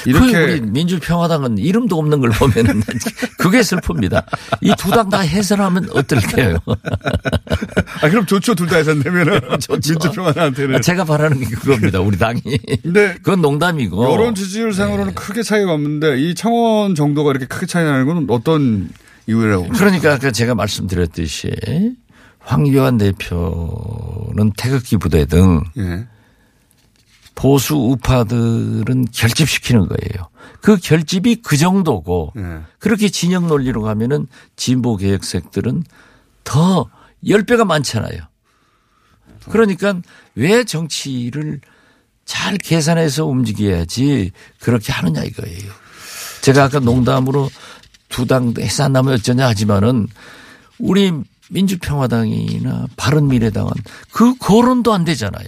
[0.06, 2.82] 이렇게 이렇게 우리 민주평화당은 이름도 없는 걸 보면은
[3.38, 4.24] 그게 슬픕니다.
[4.62, 6.58] 이 두 당 다 해산하면 어떨까요?
[8.02, 9.94] 아 그럼 좋죠 둘 다 해산되면은 좋죠.
[9.94, 10.82] 민주평화당한테는.
[10.82, 12.00] 제가 바라는 게 그겁니다.
[12.00, 12.42] 우리 당이.
[12.82, 14.12] 근데 그건 농담이고.
[14.12, 18.90] 여론 지지율 상으로는 크게 차이가 없는데 이 창원 정도가 이렇게 크게 차이 나는 건 어떤
[19.28, 19.68] 이유라고?
[19.70, 21.52] 그러니까 아까 제가 말씀드렸듯이
[22.40, 26.06] 황교안 대표는 태극기 부대 등 예.
[27.36, 30.30] 보수 우파들은 결집시키는 거예요.
[30.62, 32.62] 그 결집이 그 정도고 예.
[32.80, 35.84] 그렇게 진영 논리로 가면은 진보 개혁색들은
[36.44, 36.90] 더
[37.26, 38.22] 10배가 많잖아요.
[39.50, 39.96] 그러니까
[40.36, 41.60] 왜 정치를
[42.26, 45.72] 잘 계산해서 움직여야지 그렇게 하느냐 이거예요.
[46.42, 47.50] 제가 아까 농담으로
[48.10, 50.08] 두 당 해산하면 어쩌냐 하지만은
[50.80, 51.12] 우리
[51.50, 53.72] 민주평화당이나 바른미래당은
[54.12, 55.48] 그 거론도 안 되잖아요.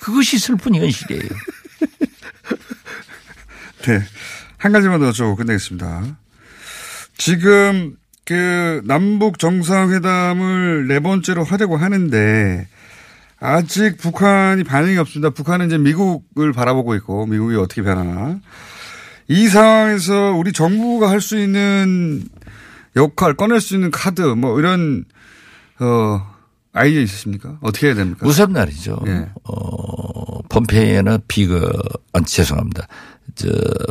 [0.00, 1.22] 그것이 슬픈 현실이에요.
[3.82, 4.00] 네.
[4.56, 6.02] 한 가지만 더 여쭤보고 끝내겠습니다.
[7.16, 12.66] 지금 그 남북 정상회담을 네 번째로 하려고 하는데
[13.40, 15.30] 아직 북한이 반응이 없습니다.
[15.30, 18.40] 북한은 이제 미국을 바라보고 있고 미국이 어떻게 변하나.
[19.28, 22.24] 이 상황에서 우리 정부가 할 수 있는
[22.96, 25.04] 역할, 꺼낼 수 있는 카드 뭐 이런
[25.78, 26.34] 어
[26.72, 27.58] 아이디어 있으십니까?
[27.62, 28.26] 어떻게 해야 됩니까?
[28.26, 28.98] 우선 말이죠.
[29.06, 29.26] 예.
[29.44, 31.68] 어, 폼페이나 비거,
[32.12, 32.86] 아, 죄송합니다.
[33.34, 33.48] 저,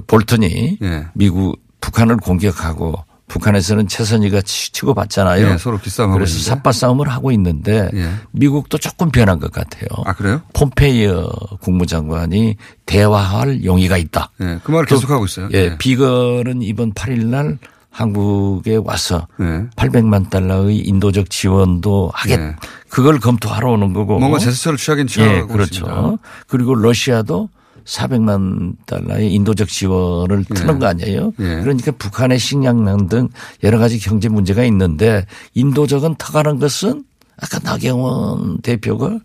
[0.08, 1.08] 볼턴이 예.
[1.14, 5.52] 미국, 북한을 공격하고 북한에서는 최선희가 치- 치고받잖아요.
[5.52, 6.40] 예, 서로 기싸움하고 그래서.
[6.40, 8.10] 삿바 싸움을 하고 있는데 예.
[8.32, 9.88] 미국도 조금 변한 것 같아요.
[10.06, 10.42] 아 그래요?
[10.54, 11.30] 폼페이어
[11.62, 14.32] 국무장관이 대화할 용의가 있다.
[14.42, 14.60] 예.
[14.64, 15.50] 그 말을 계속하고 있어요.
[15.52, 17.58] 예, 비거는 이번 8일 날
[17.98, 19.66] 한국에 와서 예.
[19.76, 22.40] 800만 달러의 인도적 지원도 하겠.
[22.40, 22.56] 예.
[22.90, 24.20] 그걸 검토하러 오는 거고.
[24.20, 25.86] 뭔가 제스처를 취하긴 예, 취하고 그렇죠.
[25.86, 26.18] 있습니다.
[26.46, 27.50] 그리고 러시아도
[27.86, 30.80] 400만 달러의 인도적 지원을 트는 예.
[30.80, 31.34] 거 아니에요?
[31.40, 31.62] 예.
[31.62, 33.30] 그러니까 북한의 식량난 등
[33.64, 37.04] 여러 가지 경제 문제가 있는데 인도적은 터가는 것은
[37.42, 39.18] 아까 나경원 대표가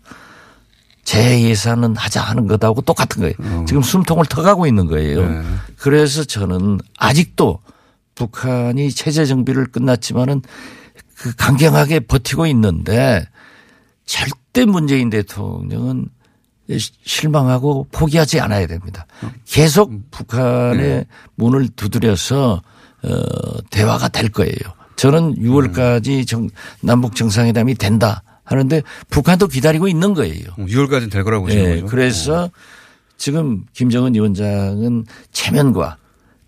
[1.03, 3.65] 재예산은 하자 하는 것하고 똑같은 거예요.
[3.67, 5.21] 지금 숨통을 터가고 있는 거예요.
[5.21, 5.27] 어.
[5.27, 5.41] 네.
[5.77, 7.59] 그래서 저는 아직도
[8.15, 10.41] 북한이 체제 정비를 끝났지만은
[11.17, 13.25] 그 강경하게 버티고 있는데
[14.05, 16.07] 절대 문재인 대통령은
[16.79, 19.05] 실망하고 포기하지 않아야 됩니다.
[19.45, 21.05] 계속 북한의 네.
[21.35, 22.61] 문을 두드려서
[23.03, 24.55] 어 대화가 될 거예요.
[24.95, 26.49] 저는 6월까지 정,
[26.81, 30.45] 남북 정상회담이 된다 하는데 북한도 기다리고 있는 거예요.
[30.57, 31.85] 6월까지는 될 거라고 보시는 예, 거죠.
[31.87, 32.49] 그래서
[33.17, 35.97] 지금 김정은 위원장은 체면과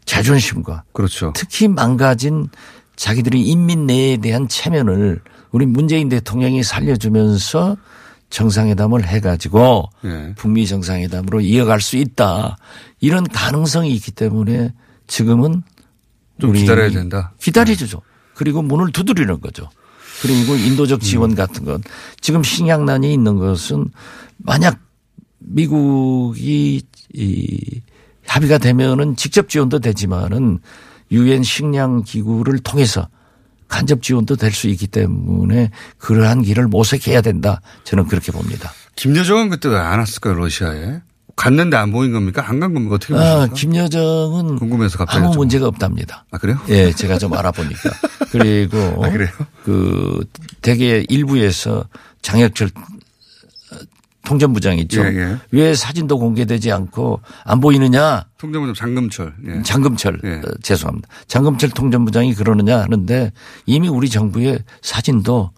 [0.06, 1.34] 자존심과 그렇죠.
[1.36, 2.50] 특히 망가진
[2.96, 7.78] 자기들이 인민 내에 대한 체면을 우리 문재인 대통령이 살려주면서
[8.30, 10.34] 정상회담을 해가지고 예.
[10.36, 12.58] 북미 정상회담으로 이어갈 수 있다.
[13.00, 14.74] 이런 가능성이 있기 때문에
[15.08, 15.64] 지금은
[16.40, 17.34] 좀 기다려야 된다.
[17.40, 18.02] 기다려주죠.
[18.34, 19.70] 그리고 문을 두드리는 거죠.
[20.22, 21.36] 그리고 인도적 지원 음.
[21.36, 21.82] 같은 것.
[22.20, 23.90] 지금 식량난이 있는 것은
[24.38, 24.80] 만약
[25.40, 26.82] 미국이
[27.14, 27.82] 이
[28.28, 30.60] 합의가 되면은 직접 지원도 되지만은
[31.12, 33.08] 유엔 식량 기구를 통해서
[33.68, 37.62] 간접 지원도 될 수 있기 때문에 그러한 길을 모색해야 된다.
[37.84, 38.72] 저는 그렇게 봅니다.
[38.96, 41.02] 김여정은 그때 왜 안 왔을까요, 러시아에?
[41.36, 42.46] 갔는데 안 보인 겁니까?
[42.48, 42.96] 안 간 겁니까?
[42.96, 43.56] 어떻게 아, 보십니까?
[43.56, 45.36] 김여정은 궁금해서 갑자기 아무.
[45.36, 46.26] 문제가 없답니다.
[46.32, 46.58] 아, 그래요?
[46.70, 47.90] 예, 제가 좀 알아보니까.
[48.32, 49.30] 그리고 아, 그래요?
[49.64, 50.24] 그
[50.62, 51.86] 대개 일부에서
[52.22, 52.70] 장혁철
[54.26, 55.02] 통전부장 있죠.
[55.04, 55.38] 예, 예.
[55.52, 58.26] 왜 사진도 공개되지 않고 안 보이느냐?
[58.38, 59.34] 통정부장 장금철.
[59.48, 59.62] 예.
[59.64, 60.30] 장금철 예.
[60.36, 61.08] 어, 죄송합니다.
[61.28, 63.32] 장금철 통전부장이 그러느냐 하는데
[63.66, 65.52] 이미 우리 정부의 사진도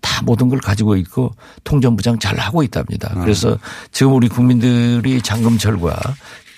[0.00, 3.12] 다 모든 걸 가지고 있고 통전부장 잘 하고 있답니다.
[3.14, 3.20] 아.
[3.20, 3.58] 그래서
[3.92, 5.96] 지금 우리 국민들이 장금철과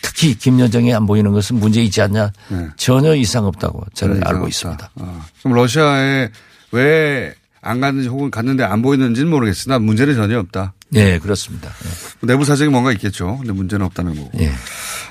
[0.02, 2.68] 특히 김여정이 안 보이는 것은 문제 있지 않냐 네.
[2.76, 4.90] 전혀 이상 없다고 저는 알고 이상 있습니다.
[4.94, 5.04] 없다.
[5.04, 5.24] 어.
[5.42, 6.30] 그럼 러시아에
[6.72, 7.34] 왜
[7.66, 10.72] 안 갔는지 혹은 갔는데 안 보이는지는 모르겠으나 문제는 전혀 없다.
[10.88, 11.70] 네 그렇습니다.
[12.22, 13.38] 내부 사정이 뭔가 있겠죠.
[13.38, 14.30] 근데 문제는 없다는 거고.
[14.40, 14.52] 예.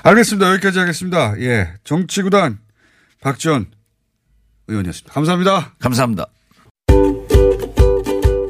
[0.02, 0.52] 알겠습니다.
[0.52, 1.34] 여기까지 하겠습니다.
[1.40, 1.68] 예.
[1.84, 2.58] 정치구단
[3.20, 3.66] 박지원
[4.68, 5.12] 의원이었습니다.
[5.12, 5.74] 감사합니다.
[5.78, 6.26] 감사합니다.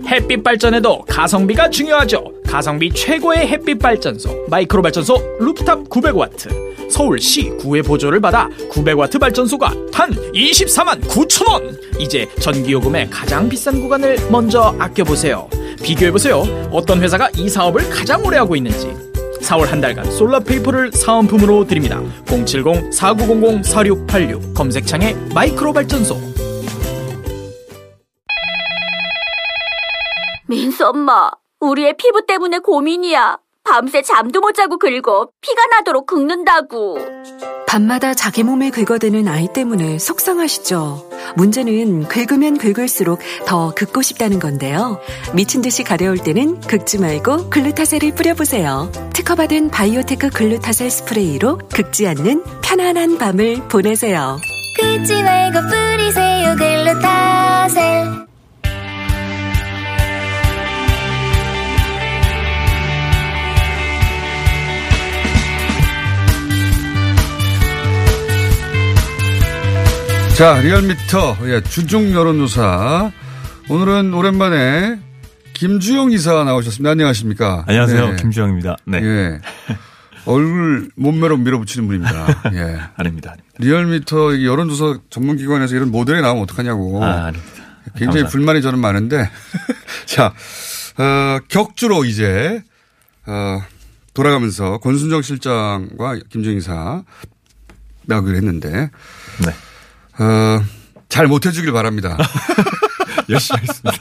[0.07, 2.25] 햇빛 발전에도 가성비가 중요하죠.
[2.47, 6.91] 가성비 최고의 햇빛 발전소 마이크로 발전소 루프탑 900와트.
[6.91, 11.77] 서울시 구의 보조를 받아 900와트 발전소가 단 24만 9천 원.
[11.99, 15.49] 이제 전기요금의 가장 비싼 구간을 먼저 아껴보세요.
[15.87, 16.43] 비교해보세요.
[16.73, 18.89] 어떤 회사가 이 사업을 가장 오래 하고 있는지.
[19.41, 22.03] 4월 한 달간 솔라페이퍼를 사은품으로 드립니다.
[22.25, 26.17] 070-4900-4686 검색창에 마이크로 발전소.
[30.49, 33.39] 민수 엄마, 우리 애 피부 때문에 고민이야.
[33.63, 36.99] 밤새 잠도 못 자고 긁어 피가 나도록 긁는다고.
[37.67, 41.11] 밤마다 자기 몸을 긁어대는 아이 때문에 속상하시죠?
[41.37, 45.01] 문제는 긁으면 긁을수록 더 긁고 싶다는 건데요.
[45.35, 48.91] 미친 듯이 가려울 때는 긁지 말고 글루타셀을 뿌려보세요.
[49.13, 54.39] 특허받은 바이오테크 글루타셀 스프레이로 긁지 않는 편안한 밤을 보내세요.
[54.81, 58.26] 긁지 말고 뿌리세요 글루타셀.
[70.37, 73.11] 자, 리얼미터 예, 주중 여론조사.
[73.71, 75.01] 오늘은 오랜만에
[75.55, 76.91] 김주영 이사 나오셨습니다.
[76.91, 77.65] 안녕하십니까?
[77.67, 78.11] 안녕하세요.
[78.11, 78.17] 네.
[78.17, 78.77] 김주영입니다.
[78.85, 78.99] 네.
[79.03, 79.41] 예.
[80.27, 82.27] 얼굴 몸매로 밀어붙이는 분입니다.
[82.53, 82.81] 예.
[82.97, 83.35] 아닙니다.
[83.57, 87.03] 리얼미터 이 여론조사 전문기관에서 이런 모델이 나오면 어떡하냐고.
[87.03, 87.53] 아, 아닙니다.
[87.95, 88.29] 굉장히 감사합니다.
[88.29, 89.31] 불만이 저는 많은데.
[90.05, 90.35] 자,
[90.99, 92.63] 어, 격주로 이제,
[93.25, 93.63] 어,
[94.13, 97.05] 돌아가면서 권순정 실장과 김주영 이사
[98.05, 98.91] 나오기로 했는데.
[99.43, 99.53] 네.
[100.19, 100.63] 어,
[101.09, 102.17] 잘 못해주길 바랍니다.
[103.29, 103.93] 열심히 하겠습니다.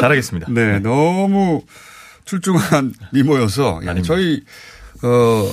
[0.00, 0.46] 잘하겠습니다.
[0.52, 1.62] 네, 너무
[2.24, 4.42] 출중한 미모여서 예, 저희
[5.02, 5.52] 어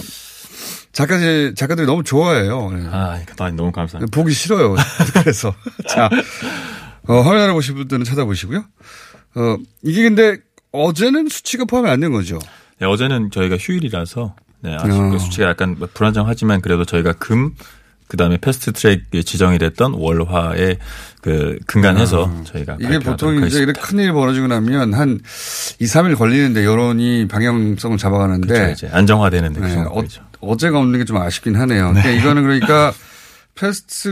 [0.91, 2.71] 작가들 작가들이 너무 좋아해요.
[2.78, 2.88] 예.
[2.91, 4.15] 아, 나 너무 감사합니다.
[4.15, 4.75] 보기 싫어요.
[5.21, 5.54] 그래서
[5.89, 6.10] 자
[7.08, 8.63] 어, 화면 알아보실 분들은 찾아보시고요.
[9.36, 10.38] 어 이게 근데
[10.71, 12.39] 어제는 수치가 포함이 안 된 거죠.
[12.80, 15.10] 네, 어제는 저희가 휴일이라서 네, 아직 어.
[15.12, 17.56] 그 수치가 약간 뭐 불안정하지만 그래도 저희가 금
[18.08, 20.78] 그다음에 패스트 트랙에 지정이 됐던 월화에
[21.22, 22.78] 그 근간해서 저희가 아.
[22.80, 23.60] 이게 발표하도록 보통 이제.
[23.60, 25.20] 이렇게 큰 일이 벌어지고 나면 한
[25.80, 30.04] 2, 3일 걸리는데 여론이 방향성을 잡아가는데 그렇죠, 안정화되는데 그 네, 어.
[30.41, 31.94] 어제가 없는 게 좀 아쉽긴 하네요.
[31.94, 32.94] 그러니까 이거는 그러니까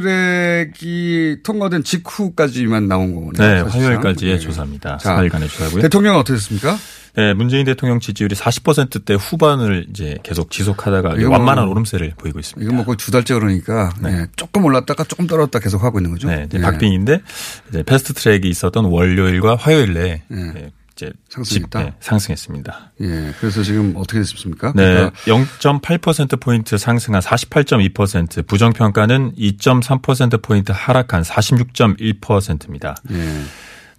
[0.04, 3.32] 패스트트랙이 통과된 직후까지만 나온 거네요.
[3.66, 3.70] 네.
[3.70, 4.40] 화요일까지의 네.
[4.40, 4.98] 조사입니다.
[4.98, 5.82] 자, 4일간의 조사고요.
[5.82, 6.78] 대통령은 어떻게 됐습니까?
[7.16, 12.64] 네, 문재인 대통령 지지율이 40%대 후반을 이제 계속 지속하다가 이거 뭐- 완만한 오름세를 보이고 있습니다.
[12.66, 16.28] 이건 뭐 거의 두 달째 그러니까 네, 조금 올랐다가 조금 떨어졌다 계속 하고 있는 거죠.
[16.28, 17.22] 네, 박빙인데
[17.70, 21.84] 이제 패스트 트랙이 있었던 월요일과 화요일에 네, 이제 상승했다?
[21.84, 22.92] 네, 상승했습니다.
[23.02, 24.74] 예, 그래서 지금 어떻게 됐습니까?
[24.76, 32.96] 네, 그러니까 0.8% 포인트 상승한 48.2%, 부정 평가는 2.3% 포인트 하락한 46.1%입니다.
[33.12, 33.42] 예.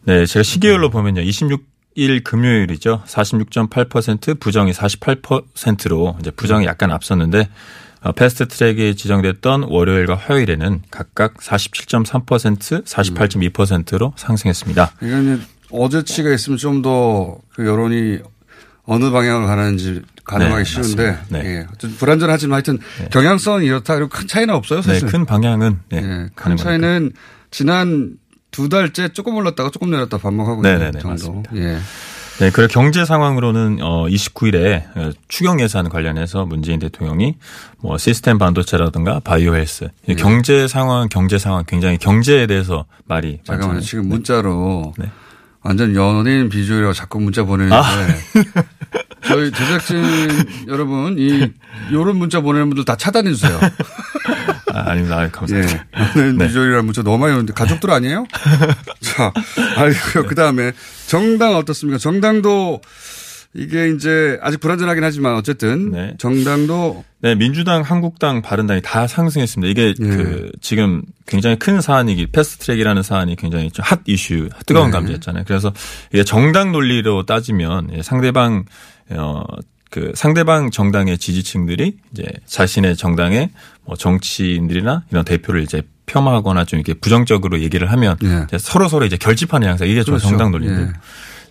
[0.04, 1.22] 네, 제가 시계열로 보면요.
[1.22, 3.02] 26일 금요일이죠.
[3.06, 7.48] 46.8% 부정이 48%로 이제 부정이 약간 앞섰는데
[8.02, 14.92] 어, 패스트 트랙이 지정됐던 월요일과 화요일에는 각각 47.3%, 48.2%로 상승했습니다.
[15.00, 15.46] 이건 이제
[15.82, 18.18] 어제치가 있으면 좀 더 그 여론이
[18.86, 21.18] 어느 방향으로 가는지 가늠하기 네, 쉬운데.
[21.28, 21.40] 네.
[21.44, 21.66] 예.
[21.78, 22.78] 좀 불안전하지만 하여튼
[23.10, 25.08] 경향성은 이렇다 그리고 큰 차이는 없어요 네, 사실.
[25.08, 27.12] 큰 방향은 네, 예, 큰 가는 차이는
[27.50, 28.16] 지난
[28.50, 31.08] 두 달째 조금 올랐다가 조금 내렸다 반복하고 네네네, 있는 정도.
[31.10, 31.50] 맞습니다.
[31.56, 31.78] 예.
[32.40, 37.36] 네, 그리고 경제 상황으로는 어 29일에 추경 예산 관련해서 문재인 대통령이
[37.80, 40.14] 뭐 시스템 반도체라든가 바이오 헬스 네.
[40.16, 43.74] 경제 상황 경제 상황 굉장히 경제에 대해서 말이 잠깐만요.
[43.74, 43.80] 많잖아요.
[43.80, 45.10] 지금 문자로 네.
[45.64, 48.06] 완전 연예인 비주얼이라고 자꾸 문자 보내는데 아.
[49.24, 50.04] 저희 제작진
[50.68, 51.50] 여러분 이
[51.90, 53.58] 요런 문자 보내는 분들 다 차단해 주세요.
[54.74, 55.18] 아, 아닙니다.
[55.18, 55.74] 아, 감사합니다.
[55.74, 56.00] 예.
[56.16, 56.46] 연예인 네.
[56.46, 58.26] 비주얼이라는 문자 너무 많이 오는데 가족들 아니에요?
[59.00, 59.32] 자,
[59.76, 60.26] 알고요.
[60.26, 60.72] 그 다음에
[61.06, 61.98] 정당 어떻습니까?
[61.98, 62.82] 정당도
[63.54, 66.14] 이게 이제 아직 불안전하긴 하지만 어쨌든 네.
[66.18, 69.70] 정당도 네, 민주당, 한국당, 바른당이 다 상승했습니다.
[69.70, 69.94] 이게 예.
[70.04, 74.92] 그 지금 굉장히 큰 사안이기 패스트트랙이라는 사안이 굉장히 좀 핫 이슈, 뜨거운 네.
[74.92, 75.44] 감지였잖아요.
[75.46, 75.72] 그래서
[76.12, 78.64] 이게 정당 논리로 따지면 예, 상대방
[79.10, 79.42] 어
[79.94, 83.50] 그 상대방 정당의 지지층들이 이제 자신의 정당의
[83.84, 88.42] 뭐 정치인들이나 이런 대표를 이제 폄하하거나 좀 이렇게 부정적으로 얘기를 하면 예.
[88.48, 90.30] 이제 서로 서로 이제 결집하는 양상 이게 좀 그렇죠.
[90.30, 90.92] 정당 논리인데 예.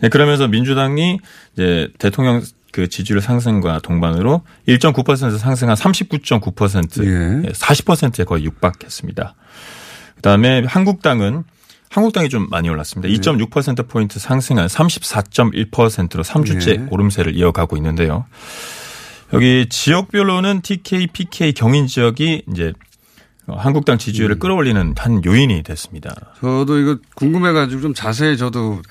[0.01, 1.19] 네, 그러면서 민주당이
[1.53, 7.49] 이제 대통령 그 지지율 상승과 동반으로 1.9% 상승한 39.9% 예.
[7.51, 9.35] 40%에 거의 육박했습니다.
[10.15, 11.43] 그다음에 한국당은
[11.89, 13.07] 한국당이 좀 많이 올랐습니다.
[13.07, 13.15] 네.
[13.15, 16.87] 2.6% 포인트 상승한 34.1%로 3주째 예.
[16.89, 18.25] 오름세를 이어가고 있는데요.
[19.33, 22.73] 여기 지역별로는 TK, PK 경인 지역이 이제
[23.47, 23.97] 한국당 음.
[23.97, 26.15] 지지율을 끌어올리는 한 요인이 됐습니다.
[26.39, 28.81] 저도 이거 궁금해가지고 좀 자세히 저도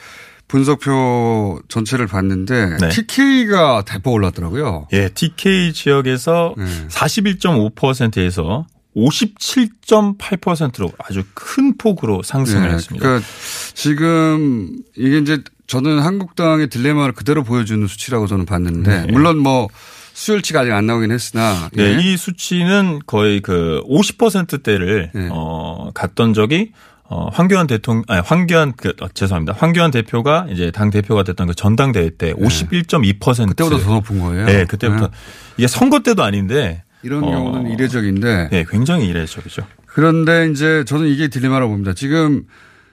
[0.53, 2.89] 분석표 전체를 봤는데 네.
[2.91, 4.87] TK가 대폭 올랐더라고요.
[4.93, 6.65] 예, TK 지역에서 네.
[6.89, 13.03] 41.5%에서 57.8%로 아주 큰 폭으로 상승을 네, 했습니다.
[13.03, 13.27] 그러니까
[13.73, 19.11] 지금 이게 이제 저는 한국당의 딜레마를 그대로 보여주는 수치라고 저는 봤는데 네.
[19.11, 19.69] 물론 뭐
[20.13, 21.99] 수요일치가 아직 안 나오긴 했으나 네, 예.
[21.99, 25.29] 이 수치는 거의 그 50%대를 네.
[25.33, 26.73] 어 갔던 적이
[27.13, 29.55] 어, 황교안 대통령, 아니, 황교안, 그, 어, 죄송합니다.
[29.59, 33.49] 황교안 대표가 이제 당 대표가 됐던 그 전당대회 때 51.2%.
[33.49, 34.47] 그때보다 더 높은 거예요.
[34.47, 35.09] 네, 그때부터.
[35.09, 35.13] 네.
[35.59, 36.83] 이게 선거 때도 아닌데.
[37.03, 38.49] 이런 어, 경우는 이례적인데.
[38.51, 39.63] 네, 굉장히 이례적이죠.
[39.85, 41.93] 그런데 이제 저는 이게 딜레마라고 봅니다.
[41.93, 42.45] 지금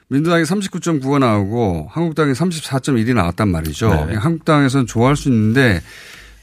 [0.09, 4.07] 민주당이 39.9가 나오고 한국당이 34.1이 나왔단 말이죠.
[4.09, 4.15] 네.
[4.15, 5.81] 한국당에서는 좋아할 수 있는데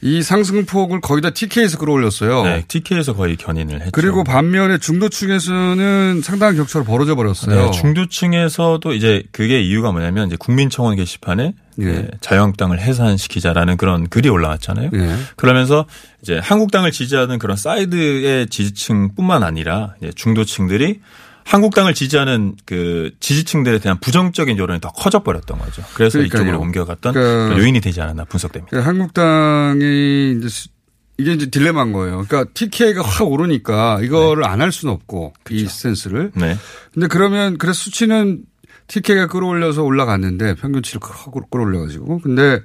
[0.02, 2.42] 이 상승폭을 거의 다 TK에서 끌어올렸어요.
[2.42, 3.90] 네, TK에서 거의 견인을 했죠.
[3.92, 7.66] 그리고 반면에 중도층에서는 상당한 격차로 벌어져 버렸어요.
[7.66, 11.84] 네, 중도층에서도 이제 그게 이유가 뭐냐면 이제 국민청원 게시판에 예.
[11.84, 14.90] 네, 자유한국당을 해산시키자라는 그런 글이 올라왔잖아요.
[14.92, 15.16] 예.
[15.36, 15.86] 그러면서
[16.22, 21.00] 이제 한국당을 지지하는 그런 사이드의 지지층뿐만 아니라 중도층들이
[21.46, 25.82] 한국당을 지지하는 그 지지층들에 대한 부정적인 여론이 더 커져 버렸던 거죠.
[25.94, 26.42] 그래서 그러니까요.
[26.42, 28.70] 이쪽으로 옮겨갔던 그러니까 요인이 되지 않았나 분석됩니다.
[28.70, 30.68] 그러니까 한국당이 이제 수-
[31.18, 32.24] 이게 이제 딜레마인 거예요.
[32.28, 36.32] 그러니까 TK가 확 오르니까 이거를 안할 수는 없고 이 스탠스를.
[36.34, 36.56] 네.
[36.92, 38.42] 근데 그러면 그래서 수치는
[38.88, 42.20] TK가 끌어올려서 올라갔는데 평균치를 확 끌어올려가지고.
[42.20, 42.60] 근데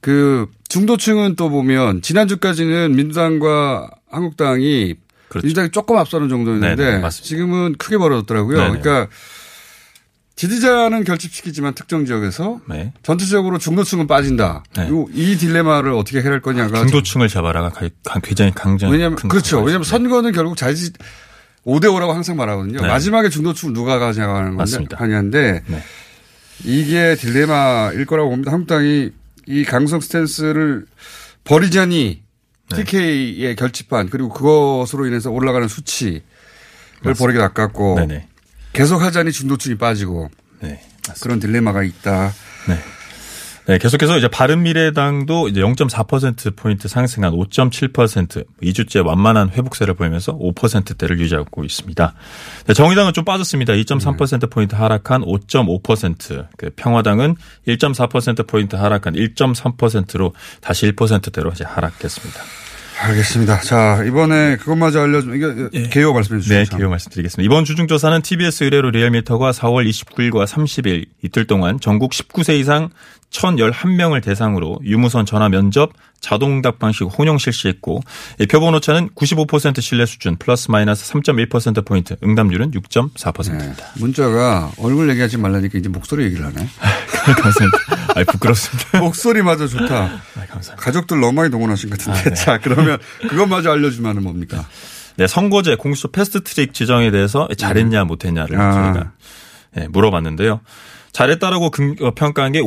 [0.00, 4.94] 그 중도층은 또 보면 지난주까지는 민주당과 한국당이
[5.38, 6.90] 민주당이 조금 앞서는 정도였는데 그렇죠.
[6.90, 7.28] 네네, 맞습니다.
[7.28, 8.56] 지금은 크게 벌어졌더라고요.
[8.58, 8.80] 네네.
[8.80, 9.08] 그러니까
[10.36, 12.92] 지지자는 결집시키지만 특정 지역에서 네.
[13.02, 14.64] 전체적으로 중도층은 빠진다.
[14.76, 14.88] 네.
[14.88, 17.70] 요- 이 딜레마를 어떻게 해결할 거냐가 중도층을 잡아라가
[18.22, 18.90] 굉장히 강정.
[18.90, 19.60] 왜냐면 큰 그렇죠.
[19.60, 20.92] 왜냐면 선거는 결국 자지
[21.66, 22.80] 5대 5라고 항상 말하거든요.
[22.80, 22.86] 네.
[22.86, 24.56] 마지막에 중도층을 누가 가져가는
[25.66, 25.82] 네.
[26.64, 28.50] 이게 딜레마일 거라고 봅니다.
[28.50, 29.10] 한국당이
[29.46, 30.86] 이 강성 스탠스를
[31.44, 32.22] 버리자니 네.
[32.76, 36.22] TK의 결집과 그리고 그것으로 인해서 올라가는 수치를
[37.18, 38.26] 버리기 아깝고 네네.
[38.72, 40.30] 계속 하자니 중도층이 빠지고
[40.60, 40.80] 네.
[41.20, 42.32] 그런 딜레마가 있다.
[42.68, 42.78] 네,
[43.66, 52.14] 계속해서 이제 바른미래당도 이제 0.4% 포인트 상승한 5.7% 2주째 완만한 회복세를 보이면서 5%대를 유지하고 있습니다.
[52.66, 53.74] 네, 정의당은 좀 빠졌습니다.
[53.74, 56.46] 2.3% 포인트 하락한 5.5%.
[56.56, 57.36] 그 평화당은
[57.68, 62.40] 1.4% 포인트 하락한 1.3%로 다시 1%대로 이제 하락했습니다.
[63.02, 63.60] 알겠습니다.
[63.60, 66.54] 자 이번에 그것마저 알려주면 이게 개요 말씀해 주시죠.
[66.54, 67.44] 네, 개요 말씀드리겠습니다.
[67.46, 72.90] 이번 주중조사는 TBS 의뢰로 리얼미터가 4월 29일과 30일 이틀 동안 전국 19세 이상
[73.30, 78.00] 1,011명을 대상으로 유무선 전화 면접 자동응답 방식 혼용 실시했고
[78.40, 83.86] 이 표본 오차는 95% 신뢰 수준 플러스 마이너스 3.1% 포인트 응답률은 6.4%입니다.
[83.96, 86.56] 문자가 얼굴 얘기하지 말라니까 이제 목소리 얘기를 하네.
[87.40, 88.20] 감사합니다.
[88.20, 88.98] 아, 부끄럽습니다.
[89.00, 89.94] 목소리마저 좋다.
[90.04, 90.76] 아, 감사합니다.
[90.76, 92.18] 가족들 너무 많이 동원하신 것 같은데.
[92.18, 92.34] 아, 네.
[92.34, 94.66] 자, 그러면 그것마저 알려주면 뭡니까?
[95.16, 98.72] 네, 선거제 공수처 패스트트랙 지정에 대해서 잘했냐 못했냐를 아.
[98.72, 99.12] 저희가
[99.76, 100.60] 네, 물어봤는데요.
[101.12, 102.60] 잘했다라고 금- 어, 평가한 게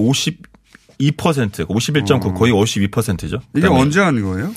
[1.00, 3.40] 52%, 51.9 거의 52%죠.
[3.56, 4.52] 이게 언제 한 거예요?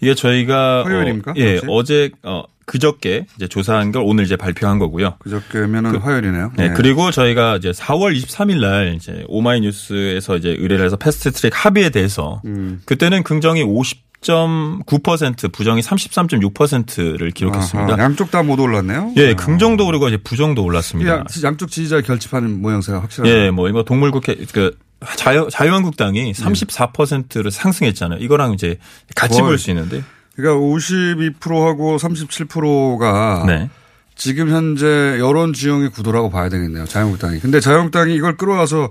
[0.00, 1.30] 이게 저희가 화요일입니까?
[1.32, 1.66] 어, 예, 혹시?
[1.70, 5.14] 어제 어 그저께 이제 조사한 걸 오늘 이제 발표한 거고요.
[5.18, 6.52] 그저께면은 화요일이네요.
[6.56, 12.40] 네, 그리고 저희가 이제 4월 23일 날 이제 오마이뉴스에서 이제 의뢰를 해서 패스트트랙 합의에 대해서
[12.44, 12.80] 음.
[12.84, 17.92] 그때는 긍정이 50.9% 부정이 33.6%를 기록했습니다.
[17.94, 19.12] 아하, 양쪽 다 못 올랐네요.
[19.16, 21.10] 예, 긍정도 오르고 이제 부정도 올랐습니다.
[21.10, 23.32] 양, 양쪽 지지자 결집하는 모양새가 확실하죠.
[23.32, 24.76] 예, 뭐 이거 동물국회 그
[25.16, 28.18] 자유 자유한국당이 34%를 상승했잖아요.
[28.20, 28.78] 이거랑 이제
[29.14, 29.40] 같이.
[29.40, 30.02] 볼 수 있는데.
[30.34, 33.68] 그러니까 52%하고 37%가 네.
[34.14, 34.86] 지금 현재
[35.18, 36.84] 여론 지형의 구도라고 봐야 되겠네요.
[36.86, 37.40] 자유한국당이.
[37.40, 38.90] 근데 자유한국당이 이걸 끌어와서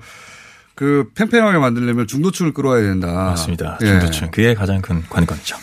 [0.75, 3.07] 그 팽팽하게 만들려면 중도층을 끌어와야 된다.
[3.11, 3.77] 맞습니다.
[3.81, 3.85] 예.
[3.87, 4.31] 중도층.
[4.31, 5.55] 그게 가장 큰 관건이죠.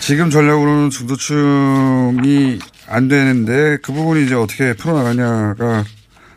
[0.00, 2.58] 지금 전략으로는 중도층이
[2.88, 5.84] 안 되는데 그 부분이 이제 어떻게 풀어나가냐가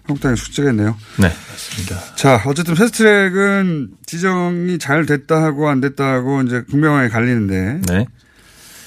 [0.05, 0.97] 한국당의 숙제겠네요.
[1.17, 2.15] 네, 맞습니다.
[2.15, 8.05] 자, 어쨌든 패스트트랙은 지정이 잘 됐다 하고 안 됐다 하고 이제 분명하게 갈리는데 네.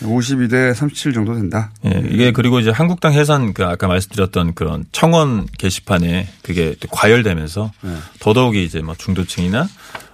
[0.03, 1.71] 52대 37 정도 된다.
[1.87, 7.73] 예, 이게 그리고 이제 한국당 해산 그 아까 말씀드렸던 그런 청원 게시판에 그게 또 과열되면서
[7.81, 7.97] 네.
[8.21, 9.67] 더더욱이 이제 뭐 중도층이나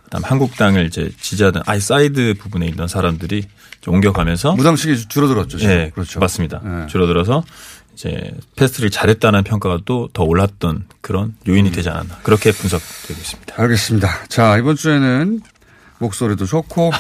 [0.05, 3.45] 그다음 한국당을 이제 지지하던 아웃사이드 부분에 있던 사람들이
[3.81, 5.59] 좀 옮겨가면서 무당층이 줄어들었죠.
[5.59, 5.73] 지금.
[5.73, 6.21] 예, 그렇죠.
[6.21, 6.61] 맞습니다.
[6.63, 6.87] 네.
[6.87, 7.43] 줄어들어서
[7.95, 11.73] 이제 패스트를 잘했다는 평가가 또 더 올랐던 그런 요인이 음.
[11.73, 13.55] 되지 않았나 그렇게 분석되고 있습니다.
[13.57, 14.09] 알겠습니다.
[14.29, 15.41] 자, 이번 주에는
[15.99, 16.91] 목소리도 좋고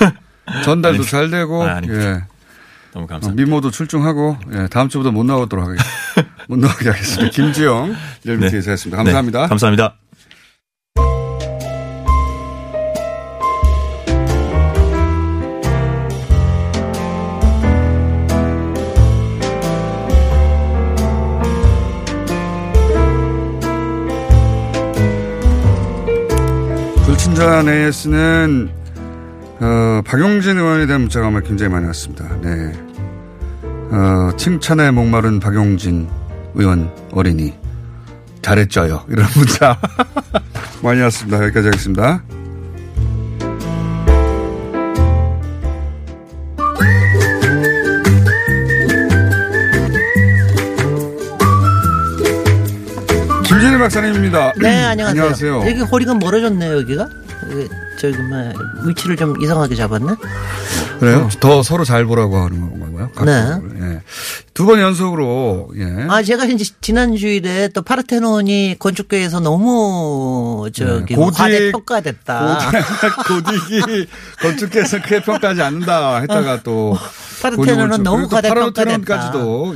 [0.64, 1.10] 전달도 아닙니다.
[1.10, 1.80] 잘 되고 아.
[1.84, 2.22] 예.
[2.92, 3.32] 너무 어, 감사합니다.
[3.34, 6.34] 미모도 출중하고 예, 다음 주보다 못 나오도록 하겠습니다.
[6.48, 7.30] 못 나오게 하겠습니다.
[7.30, 8.96] 김지영 열미티에서 했습니다.
[8.98, 9.42] 감사합니다.
[9.42, 10.01] 네, 감사합니다.
[27.42, 28.70] 불친절 AS는
[29.60, 32.24] 어, 박용진 의원에 대한 문자가 아마 굉장히 많이 왔습니다.
[32.40, 32.72] 네.
[33.64, 36.08] 어, 칭찬에 목마른 박용진
[36.54, 37.52] 의원 어린이.
[38.42, 39.06] 잘했죠요.
[39.08, 39.76] 이런 문자
[40.82, 41.42] 많이 왔습니다.
[41.44, 42.22] 여기까지 하겠습니다.
[53.44, 54.52] 김진일 박사님입니다.
[54.60, 55.22] 네, 안녕하세요.
[55.22, 55.60] 안녕하세요.
[55.66, 57.21] 여기 허리가 멀어졌네요, 여기가.
[57.98, 58.52] 저기 뭐
[58.86, 60.14] 위치를 좀 이상하게 잡았네.
[60.98, 61.28] 그래요?
[61.40, 63.10] 더 서로 잘 보라고 하는 건가요?
[63.24, 63.84] 네.
[63.94, 64.00] 예.
[64.54, 66.06] 두번 연속으로 예.
[66.08, 72.58] 아, 제가 이제 지난 주일에 또 파르테논이 건축계에서 너무 저기 네, 뭐 고딕- 과대 평가됐다.
[73.26, 74.06] 고딕이
[74.42, 76.96] 건축계에서 크게 평가하지 않는다 했다가 또
[77.42, 79.18] 파르테논은 너무 과대평가됐다.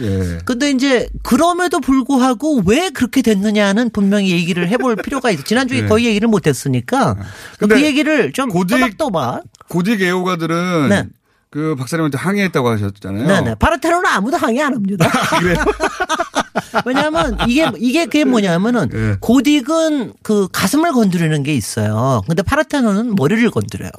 [0.01, 0.39] 예.
[0.45, 5.43] 근데 이제 그럼에도 불구하고 왜 그렇게 됐느냐는 분명히 얘기를 해볼 필요가 있어.
[5.43, 5.89] 지난주에 네.
[5.89, 7.17] 거의 얘기를 못했으니까
[7.59, 9.43] 그 얘기를 좀 또박또박.
[9.69, 11.05] 고딕 애호가들은 네.
[11.51, 13.27] 그 박사님한테 항의했다고 하셨잖아요.
[13.27, 13.55] 네네.
[13.57, 15.09] 파르테논은 아무도 항의 안 합니다.
[16.85, 19.17] 왜냐하면 이게 이게 그게 뭐냐면은 네.
[19.21, 22.23] 고딕은 그 가슴을 건드리는 게 있어요.
[22.27, 23.91] 근데 파르테논은 머리를 건드려요.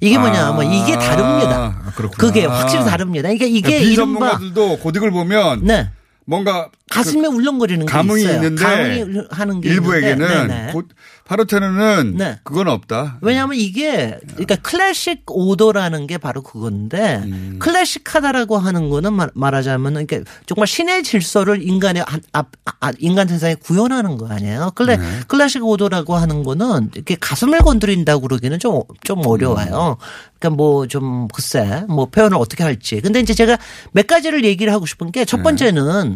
[0.00, 1.80] 이게 뭐냐면 이게 다릅니다.
[1.86, 2.16] 아, 그렇구나.
[2.18, 3.22] 그게 확실히 다릅니다.
[3.28, 5.90] 그러니까 이게 그러니까 이른바 비전문가들도 고딕을 보면 네.
[6.26, 8.34] 뭔가 가슴에 울렁거리는 게 감흥이 있어요.
[8.36, 10.72] 있는데 감흥이 하는 게 일부에게는 있는데, 네네.
[10.72, 10.82] 고-
[11.24, 12.38] 파르테논은 네.
[12.44, 13.18] 그건 없다.
[13.20, 17.56] 왜냐하면 이게 그러니까 클래식 오더라는 게 바로 그건데 음.
[17.58, 23.54] 클래식하다라고 하는 거는 말, 말하자면 그러니까 정말 신의 질서를 인간의 한- 앞- 아, 인간 세상에
[23.56, 24.70] 구현하는 거 아니에요.
[24.76, 25.04] 클래 네.
[25.26, 29.96] 클래식 오더라고 하는 거는 이렇게 가슴을 건드린다고 그러기는 좀 좀 어려워요.
[30.38, 33.00] 그러니까 뭐 좀 글쎄 뭐 표현을 어떻게 할지.
[33.00, 33.58] 근데 이제 제가
[33.92, 35.24] 몇 가지를 얘기를 하고 싶은 게 네.
[35.24, 36.15] 첫 번째는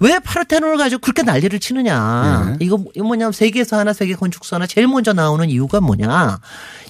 [0.00, 2.56] 왜 파르테논을 가지고 그렇게 난리를 치느냐.
[2.58, 2.64] 네.
[2.64, 6.40] 이거 뭐냐면 세계에서 하나 세계 건축사 하나 제일 먼저 나오는 이유가 뭐냐.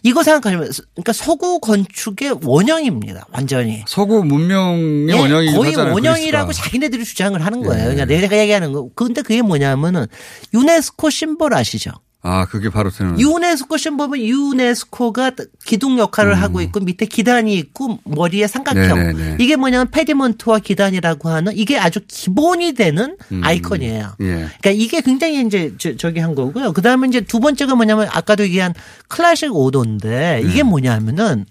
[0.03, 3.27] 이거 생각하시면 그러니까 서구 건축의 원형입니다.
[3.31, 3.83] 완전히.
[3.87, 5.95] 서구 문명의 예, 원형이기도 거의 하잖아요.
[5.95, 6.65] 원형이라고 그리스가.
[6.65, 7.81] 자기네들이 주장을 하는 거예요.
[7.81, 7.95] 예.
[7.95, 8.89] 그러니까 내가 얘기하는 거.
[8.95, 10.07] 근데 그게 뭐냐면은
[10.53, 11.91] 유네스코 심벌 아시죠?
[12.27, 13.21] 아, 그게 파르테논.
[13.21, 18.99] 유네스코 심벌은 유네스코가 기둥 역할을 하고 있고 밑에 기단이 있고 머리에 삼각형.
[18.99, 19.17] 음.
[19.17, 19.37] 네네네.
[19.41, 23.41] 이게 뭐냐면 페디먼트와 기단이라고 하는 이게 아주 기본이 되는 음.
[23.45, 24.15] 아이콘이에요.
[24.23, 24.25] 예.
[24.25, 26.73] 그러니까 이게 굉장히 이제 저, 저기 한 거고요.
[26.73, 28.73] 그 다음에 이제 두 번째가 뭐냐면 아까도 얘기한
[29.09, 30.63] 클래식 오도인데 이게 네.
[30.63, 31.45] 뭐냐면은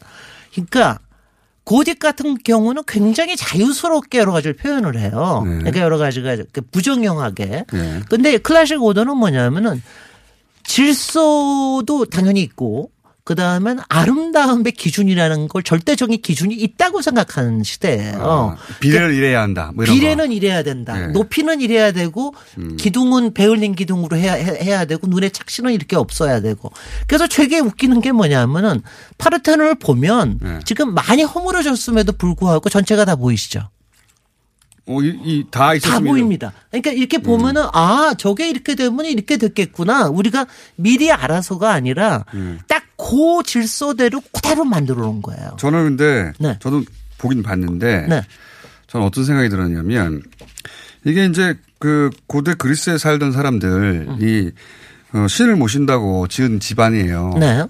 [0.53, 0.97] 그러니까
[1.65, 5.43] 고딕 같은 경우는 굉장히 자유스럽게 여러 가지를 표현을 해요.
[5.45, 5.57] 네.
[5.59, 7.65] 그러니까 여러 가지가 이렇게 부정형하게.
[7.73, 8.01] 예.
[8.09, 9.83] 근데 클래식 오더는 뭐냐면은
[10.63, 12.89] 질서도 당연히 있고
[13.25, 18.17] 그 다음엔 아름다움의 기준이라는 걸 절대적인 기준이 있다고 생각하는 시대예요.
[18.21, 19.71] 아, 비례를 이래야 한다.
[19.73, 20.33] 뭐 비례는 거.
[20.33, 20.97] 이래야 된다.
[20.99, 21.07] 네.
[21.07, 22.75] 높이는 이래야 되고 음.
[22.75, 26.69] 기둥은 베을린 기둥으로 해야 해- 해야 되고 눈에 착신은 이렇게 없어야 되고.
[27.07, 28.81] 그래서 되게 웃기는 게 뭐냐면은
[29.19, 30.59] 파르테논을 보면 네.
[30.65, 33.69] 지금 많이 허물어졌음에도 불구하고 전체가 다 보이시죠?
[34.85, 35.77] 어, 이, 이, 다.
[35.77, 36.51] 다 보입니다.
[36.69, 37.23] 그러니까 이렇게 음.
[37.23, 40.09] 보면은 아 저게 이렇게 되면 이렇게 됐겠구나.
[40.09, 42.59] 우리가 미리 알아서가 아니라 음.
[42.67, 45.55] 딱그 질서대로 그대로 만들어 놓은 거예요.
[45.57, 46.57] 저는 근데 네.
[46.59, 46.83] 저도
[47.17, 48.21] 보긴 봤는데 네.
[48.87, 50.21] 저는 어떤 생각이 들었냐면
[51.05, 54.51] 이게 이제 그 고대 그리스에 살던 사람들이
[55.13, 57.35] 어, 신을 모신다고 지은 집안이에요.
[57.39, 57.63] 네.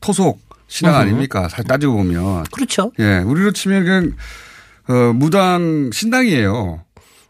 [0.00, 1.00] 토속 신앙 음흠.
[1.02, 1.48] 아닙니까?
[1.48, 2.44] 잘 따지고 보면.
[2.52, 2.92] 그렇죠.
[2.98, 4.12] 예, 우리로 치면 그냥
[4.88, 6.84] 어, 무당 신당이에요.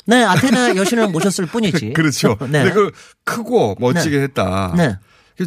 [0.07, 1.93] 네, 아테나 여신을 모셨을 뿐이지.
[1.95, 2.37] 그렇죠.
[2.41, 2.65] 네.
[2.65, 2.91] 근데 그
[3.25, 4.23] 크고 멋지게 네.
[4.25, 4.75] 했다.
[4.77, 4.99] 네.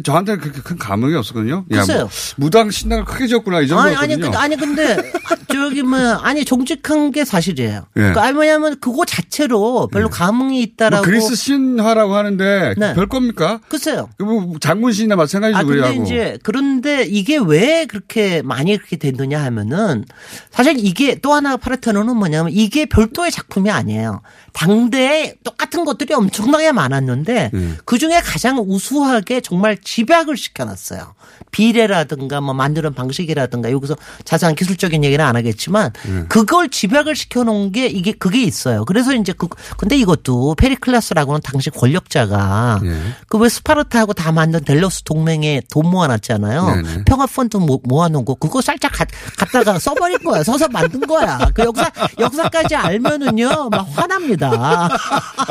[0.04, 1.64] 저한테는 그렇게 큰 감흥이 없었거든요.
[1.72, 2.00] 야, 글쎄요.
[2.00, 4.02] 뭐 무당 신당을 크게 지었구나 이 아니, 정도였거든요.
[4.02, 5.12] 아니, 근데, 아니, 근데,
[5.50, 7.86] 저기, 뭐, 아니, 정직한 게 사실이에요.
[7.96, 8.00] 예.
[8.00, 11.04] 그러니까, 아니, 뭐냐면, 그거 자체로 별로 감흥이 뭐 있다라고.
[11.04, 12.94] 그리스 신화라고 하는데 네.
[12.94, 13.60] 별 겁니까?
[13.68, 14.10] 글쎄요.
[14.18, 15.58] 뭐 장군 신이나 마찬가지죠.
[15.58, 16.02] 아, 근데 그래하고.
[16.02, 20.04] 이제, 그런데 이게 왜 그렇게 많이 그렇게 됐느냐 하면은,
[20.50, 24.20] 사실 이게 또 하나 파르테논은 뭐냐면, 이게 별도의 작품이 아니에요.
[24.58, 27.72] 당대에 똑같은 것들이 엄청나게 많았는데, 네.
[27.84, 31.14] 그 중에 가장 우수하게 정말 집약을 시켜놨어요.
[31.52, 33.94] 비례라든가 뭐 만드는 방식이라든가 여기서
[34.24, 36.24] 자세한 기술적인 얘기는 안 하겠지만 네.
[36.28, 38.84] 그걸 집약을 시켜놓은 게 이게 그게 있어요.
[38.84, 39.46] 그래서 이제 그
[39.76, 42.96] 근데 이것도 페리클레스라고는 당시 권력자가 예.
[43.28, 46.66] 그왜 스파르타하고 다 만든 델로스 동맹에 돈 모아놨잖아요.
[46.82, 47.04] 네네.
[47.06, 49.06] 평화 펀드 모- 모아놓은 거 그거 살짝 가-
[49.38, 50.42] 갖다가 써버린 거야.
[50.42, 51.38] 써서 만든 거야.
[51.54, 54.47] 그 역사 역사까지 알면은요 막 화납니다.
[54.56, 54.88] 아,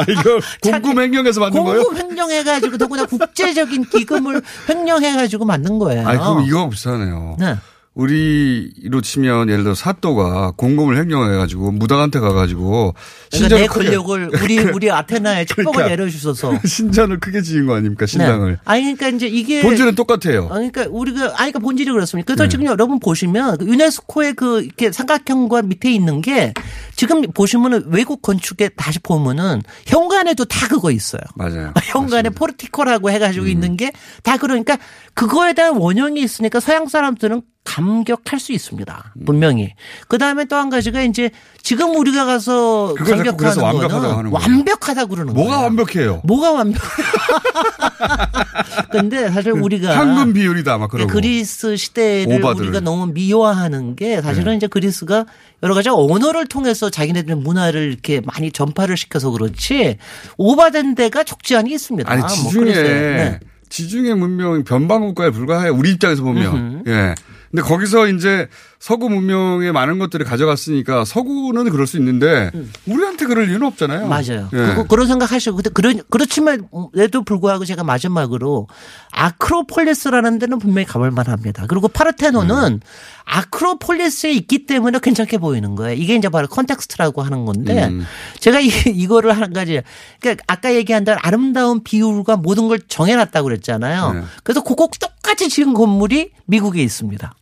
[0.07, 1.83] 이거 공금 횡령해서 만든 거예요?
[1.83, 6.07] 공금 횡령해가지고 더구나 국제적인 기금을 횡령해가지고 만든 거예요.
[6.07, 7.35] 아니, 그럼 이거 비슷하네요.
[7.39, 7.57] 네.
[7.97, 12.93] 우리로 치면 예를 들어 사또가 공금을 횡령해가지고 무당한테 가가지고
[13.31, 18.05] 그러니까 내 신전을 권력을 우리 우리 아테나에 축복을 그러니까 내려주셔서 신전을 크게 지은 거 아닙니까
[18.05, 18.51] 신당을.
[18.51, 18.57] 네.
[18.65, 20.45] 아니 그러니까 이제 이게 본질은 똑같아요.
[20.45, 22.25] 아, 그러니까 우리가 아니 그러니까 본질이 그렇습니다.
[22.27, 22.49] 그래서 네.
[22.49, 26.53] 지금 여러분 보시면 그 유네스코의 그 이렇게 삼각형과 밑에 있는 게
[26.95, 31.21] 지금 보시면은 외국 건축에 다시 보면은 현관에도 다 그거 있어요.
[31.35, 31.73] 맞아요.
[31.83, 33.49] 현관에 포르티코라고 해가지고 음.
[33.49, 33.91] 있는 게
[34.23, 34.77] 다 그러니까
[35.13, 39.13] 그거에 대한 원형이 있으니까 서양 사람들은 감격할 수 있습니다.
[39.19, 39.25] 음.
[39.25, 39.73] 분명히.
[40.07, 41.29] 그 다음에 또 한 가지가 이제
[41.61, 44.31] 지금 우리가 가서 감격하는 완벽하다고 거는.
[44.31, 45.47] 완벽하다 그러는 거예요.
[45.49, 46.21] 뭐가 완벽해요?
[46.23, 46.81] 뭐가 완벽?
[48.91, 51.11] 근데 사실 우리가 현금 비율이다 아마 그러고.
[51.11, 52.67] 그리스 시대를 오바들을.
[52.69, 54.57] 우리가 너무 미화하는 게 사실은 네.
[54.57, 55.25] 이제 그리스가
[55.61, 59.97] 여러 가지 언어를 통해서 자기네들 문화를 이렇게 많이 전파를 시켜서 그렇지
[60.37, 62.09] 오바된 데가 적지 않이 있습니다.
[62.11, 62.83] 아니 뭐 지중해 그랬어요.
[62.85, 63.39] 네.
[63.69, 66.83] 지중해 문명이 변방 국가에 불과해 우리 입장에서 보면.
[66.87, 67.13] 예.
[67.57, 68.47] 근데 거기서 이제
[68.77, 72.51] 서구 문명의 많은 것들을 가져갔으니까 서구는 그럴 수 있는데
[72.85, 74.03] 우리한테 그럴 이유는 없잖아요.
[74.03, 74.09] 음.
[74.09, 74.49] 맞아요.
[74.53, 74.57] 예.
[74.57, 78.67] 그거 그런 생각하시고 근데 그런 그렇지만에도 불구하고 제가 마지막으로
[79.11, 81.65] 아크로폴리스라는 데는 분명히 가볼 만합니다.
[81.65, 82.81] 그리고 파르테논은
[83.25, 85.99] 아크로폴리스에 있기 때문에 괜찮게 보이는 거예요.
[85.99, 88.05] 이게 이제 바로 context라고 하는 건데 음.
[88.39, 89.81] 제가 이, 이거를 한 가지
[90.19, 94.13] 그러니까 아까 얘기한 대로 아름다운 비율과 모든 걸 정해놨다고 그랬잖아요.
[94.13, 94.21] 네.
[94.43, 97.33] 그래서 그거 똑같이 지은 건물이 미국에 있습니다.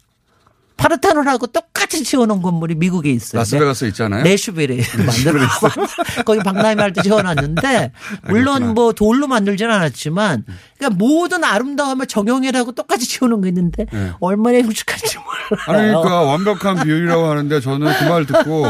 [0.78, 3.40] 파르테논하고 똑같이 지어놓은 건물이 미국에 있어요.
[3.40, 4.24] 라스베가스 있잖아요.
[4.24, 5.40] 내슈빌에 만들어
[6.26, 7.92] 거기 박람회 할 때 지어놨는데
[8.30, 10.46] 물론 뭐 돌로 만들지는 않았지만
[10.78, 14.12] 그러니까 모든 아름다움을 정형이라고 똑같이 지어놓은 게 있는데 네.
[14.20, 15.64] 얼마나 흉측한지 몰라요.
[15.68, 18.68] 아니 그러니까 완벽한 비율이라고 하는데 저는 그 말 듣고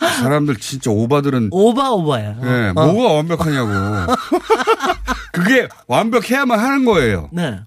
[0.00, 2.36] 사람들 진짜 오바들은 오바 오바야.
[2.42, 2.92] 예, 어.
[2.92, 4.12] 뭐가 완벽하냐고.
[5.32, 7.28] 그게 완벽해야만 하는 거예요.
[7.32, 7.60] 네.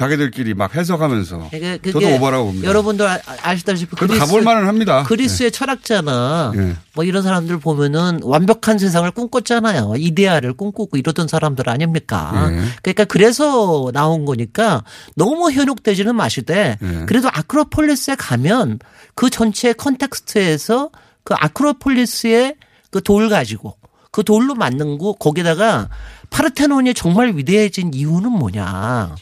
[0.00, 1.48] 자기들끼리 막 해석하면서.
[1.50, 2.66] 그게- 그게 저도 오바라고 봅니다.
[2.66, 5.02] 여러분들 아- 아시다시피 그래도 가볼 만은 합니다.
[5.02, 6.76] 그리스의 철학자나 예.
[6.94, 9.94] 뭐 이런 사람들 보면은 완벽한 세상을 꿈꿨잖아요.
[9.98, 12.48] 이데아를 꿈꾸고 이러던 사람들 아닙니까?
[12.50, 12.60] 예.
[12.82, 14.84] 그러니까 그래서 나온 거니까
[15.16, 17.04] 너무 현혹되지는 마시되 예.
[17.06, 18.78] 그래도 아크로폴리스에 가면
[19.14, 20.88] 그 전체 컨텍스트에서
[21.24, 22.56] 그 아크로폴리스의
[22.90, 23.76] 그 돌 가지고
[24.10, 25.88] 그 돌로 만든 거 거기다가
[26.30, 29.14] 파르테논이 정말 위대해진 이유는 뭐냐?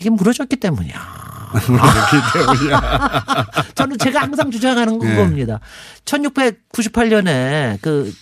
[0.00, 1.28] 이게 무너졌기 때문이야.
[1.52, 3.46] 그렇기 때문이야.
[3.74, 5.08] 저는 제가 항상 주장하는 네.
[5.08, 5.60] 그겁니다.
[6.04, 8.12] 1698년에 그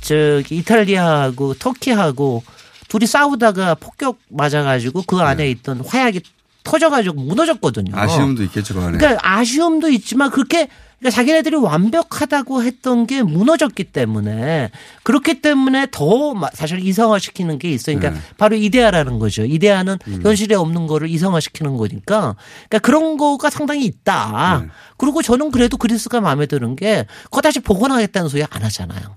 [0.00, 2.42] 저기 이탈리아하고 터키하고
[2.88, 6.20] 둘이 싸우다가 폭격 맞아가지고 그 안에 있던 화약이
[6.64, 7.92] 터져가지고 무너졌거든요.
[7.94, 8.00] 네.
[8.00, 8.98] 아쉬움도 있겠죠, 그 안에.
[8.98, 14.70] 그러니까 아쉬움도 있지만 그렇게 그러니까 자기네들이 완벽하다고 했던 게 무너졌기 때문에
[15.02, 17.98] 그렇기 때문에 더 마- 사실 이성화시키는 게 있어요.
[17.98, 18.26] 그러니까 네.
[18.38, 19.44] 바로 이데아라는 거죠.
[19.44, 20.20] 이데아는 음.
[20.22, 22.36] 현실에 없는 거를 이성화시키는 거니까
[22.68, 24.60] 그러니까 그런 거가 상당히 있다.
[24.62, 24.68] 네.
[24.96, 29.16] 그리고 저는 그래도 그리스가 마음에 드는 게 그거 다시 복원하겠다는 소리 안 하잖아요.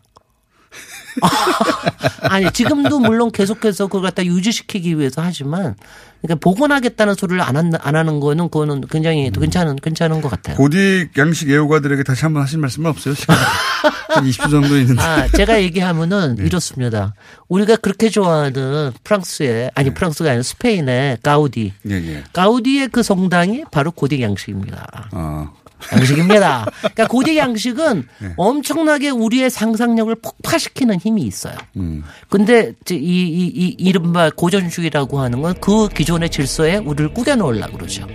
[2.30, 5.76] 아니 지금도 물론 계속해서 그걸 갖다 유지시키기 위해서 하지만
[6.22, 10.58] 그러니까 복원하겠다는 소리를 안, 한, 안 하는 거는 그거는 굉장히 괜찮은 괜찮은 것 같아요.
[10.58, 13.14] 고딕 양식 애호가들에게 다시 한번 하실 말씀은 없어요?
[13.14, 13.38] 시간
[14.10, 15.02] 한 20초 정도 있는데.
[15.02, 16.46] 아, 제가 얘기하면은 네.
[16.46, 17.14] 이렇습니다.
[17.48, 21.74] 우리가 그렇게 좋아하는 프랑스의 아니 프랑스가 아니라 스페인의 가우디.
[21.90, 22.24] 예, 예.
[22.34, 25.10] 가우디의 그 성당이 바로 고딕 양식입니다.
[25.12, 25.54] 어.
[25.94, 26.66] 양식입니다.
[26.80, 28.30] 그러니까 고딕 양식은 네.
[28.38, 31.56] 엄청나게 우리의 상상력을 폭파시키는 힘이 있어요.
[31.78, 32.04] 음.
[32.30, 37.78] 근데 이제 이, 이, 이 이른바 고전주의라고 하는 건 그 기존의 질서에 우리를 꾸겨 놓으려고
[37.78, 38.06] 그러죠.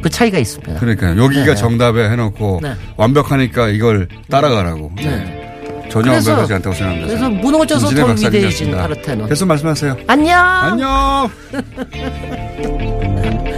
[0.00, 0.72] 그 차이가 있습니다.
[0.72, 0.76] 음.
[0.78, 1.54] 그러니까 여기가 네.
[1.54, 2.74] 정답에 해놓고 네.
[2.96, 5.34] 완벽하니까 이걸 따라가고 네.
[5.90, 7.06] 전혀 그래서- 완벽하지 않다고 생각합니다.
[7.08, 8.06] 그래서 무너져서 더.
[8.12, 9.28] 위대해진 파르테논.
[9.28, 9.96] 계속 말씀하세요.
[10.06, 10.38] 안녕.
[10.38, 11.30] 안녕.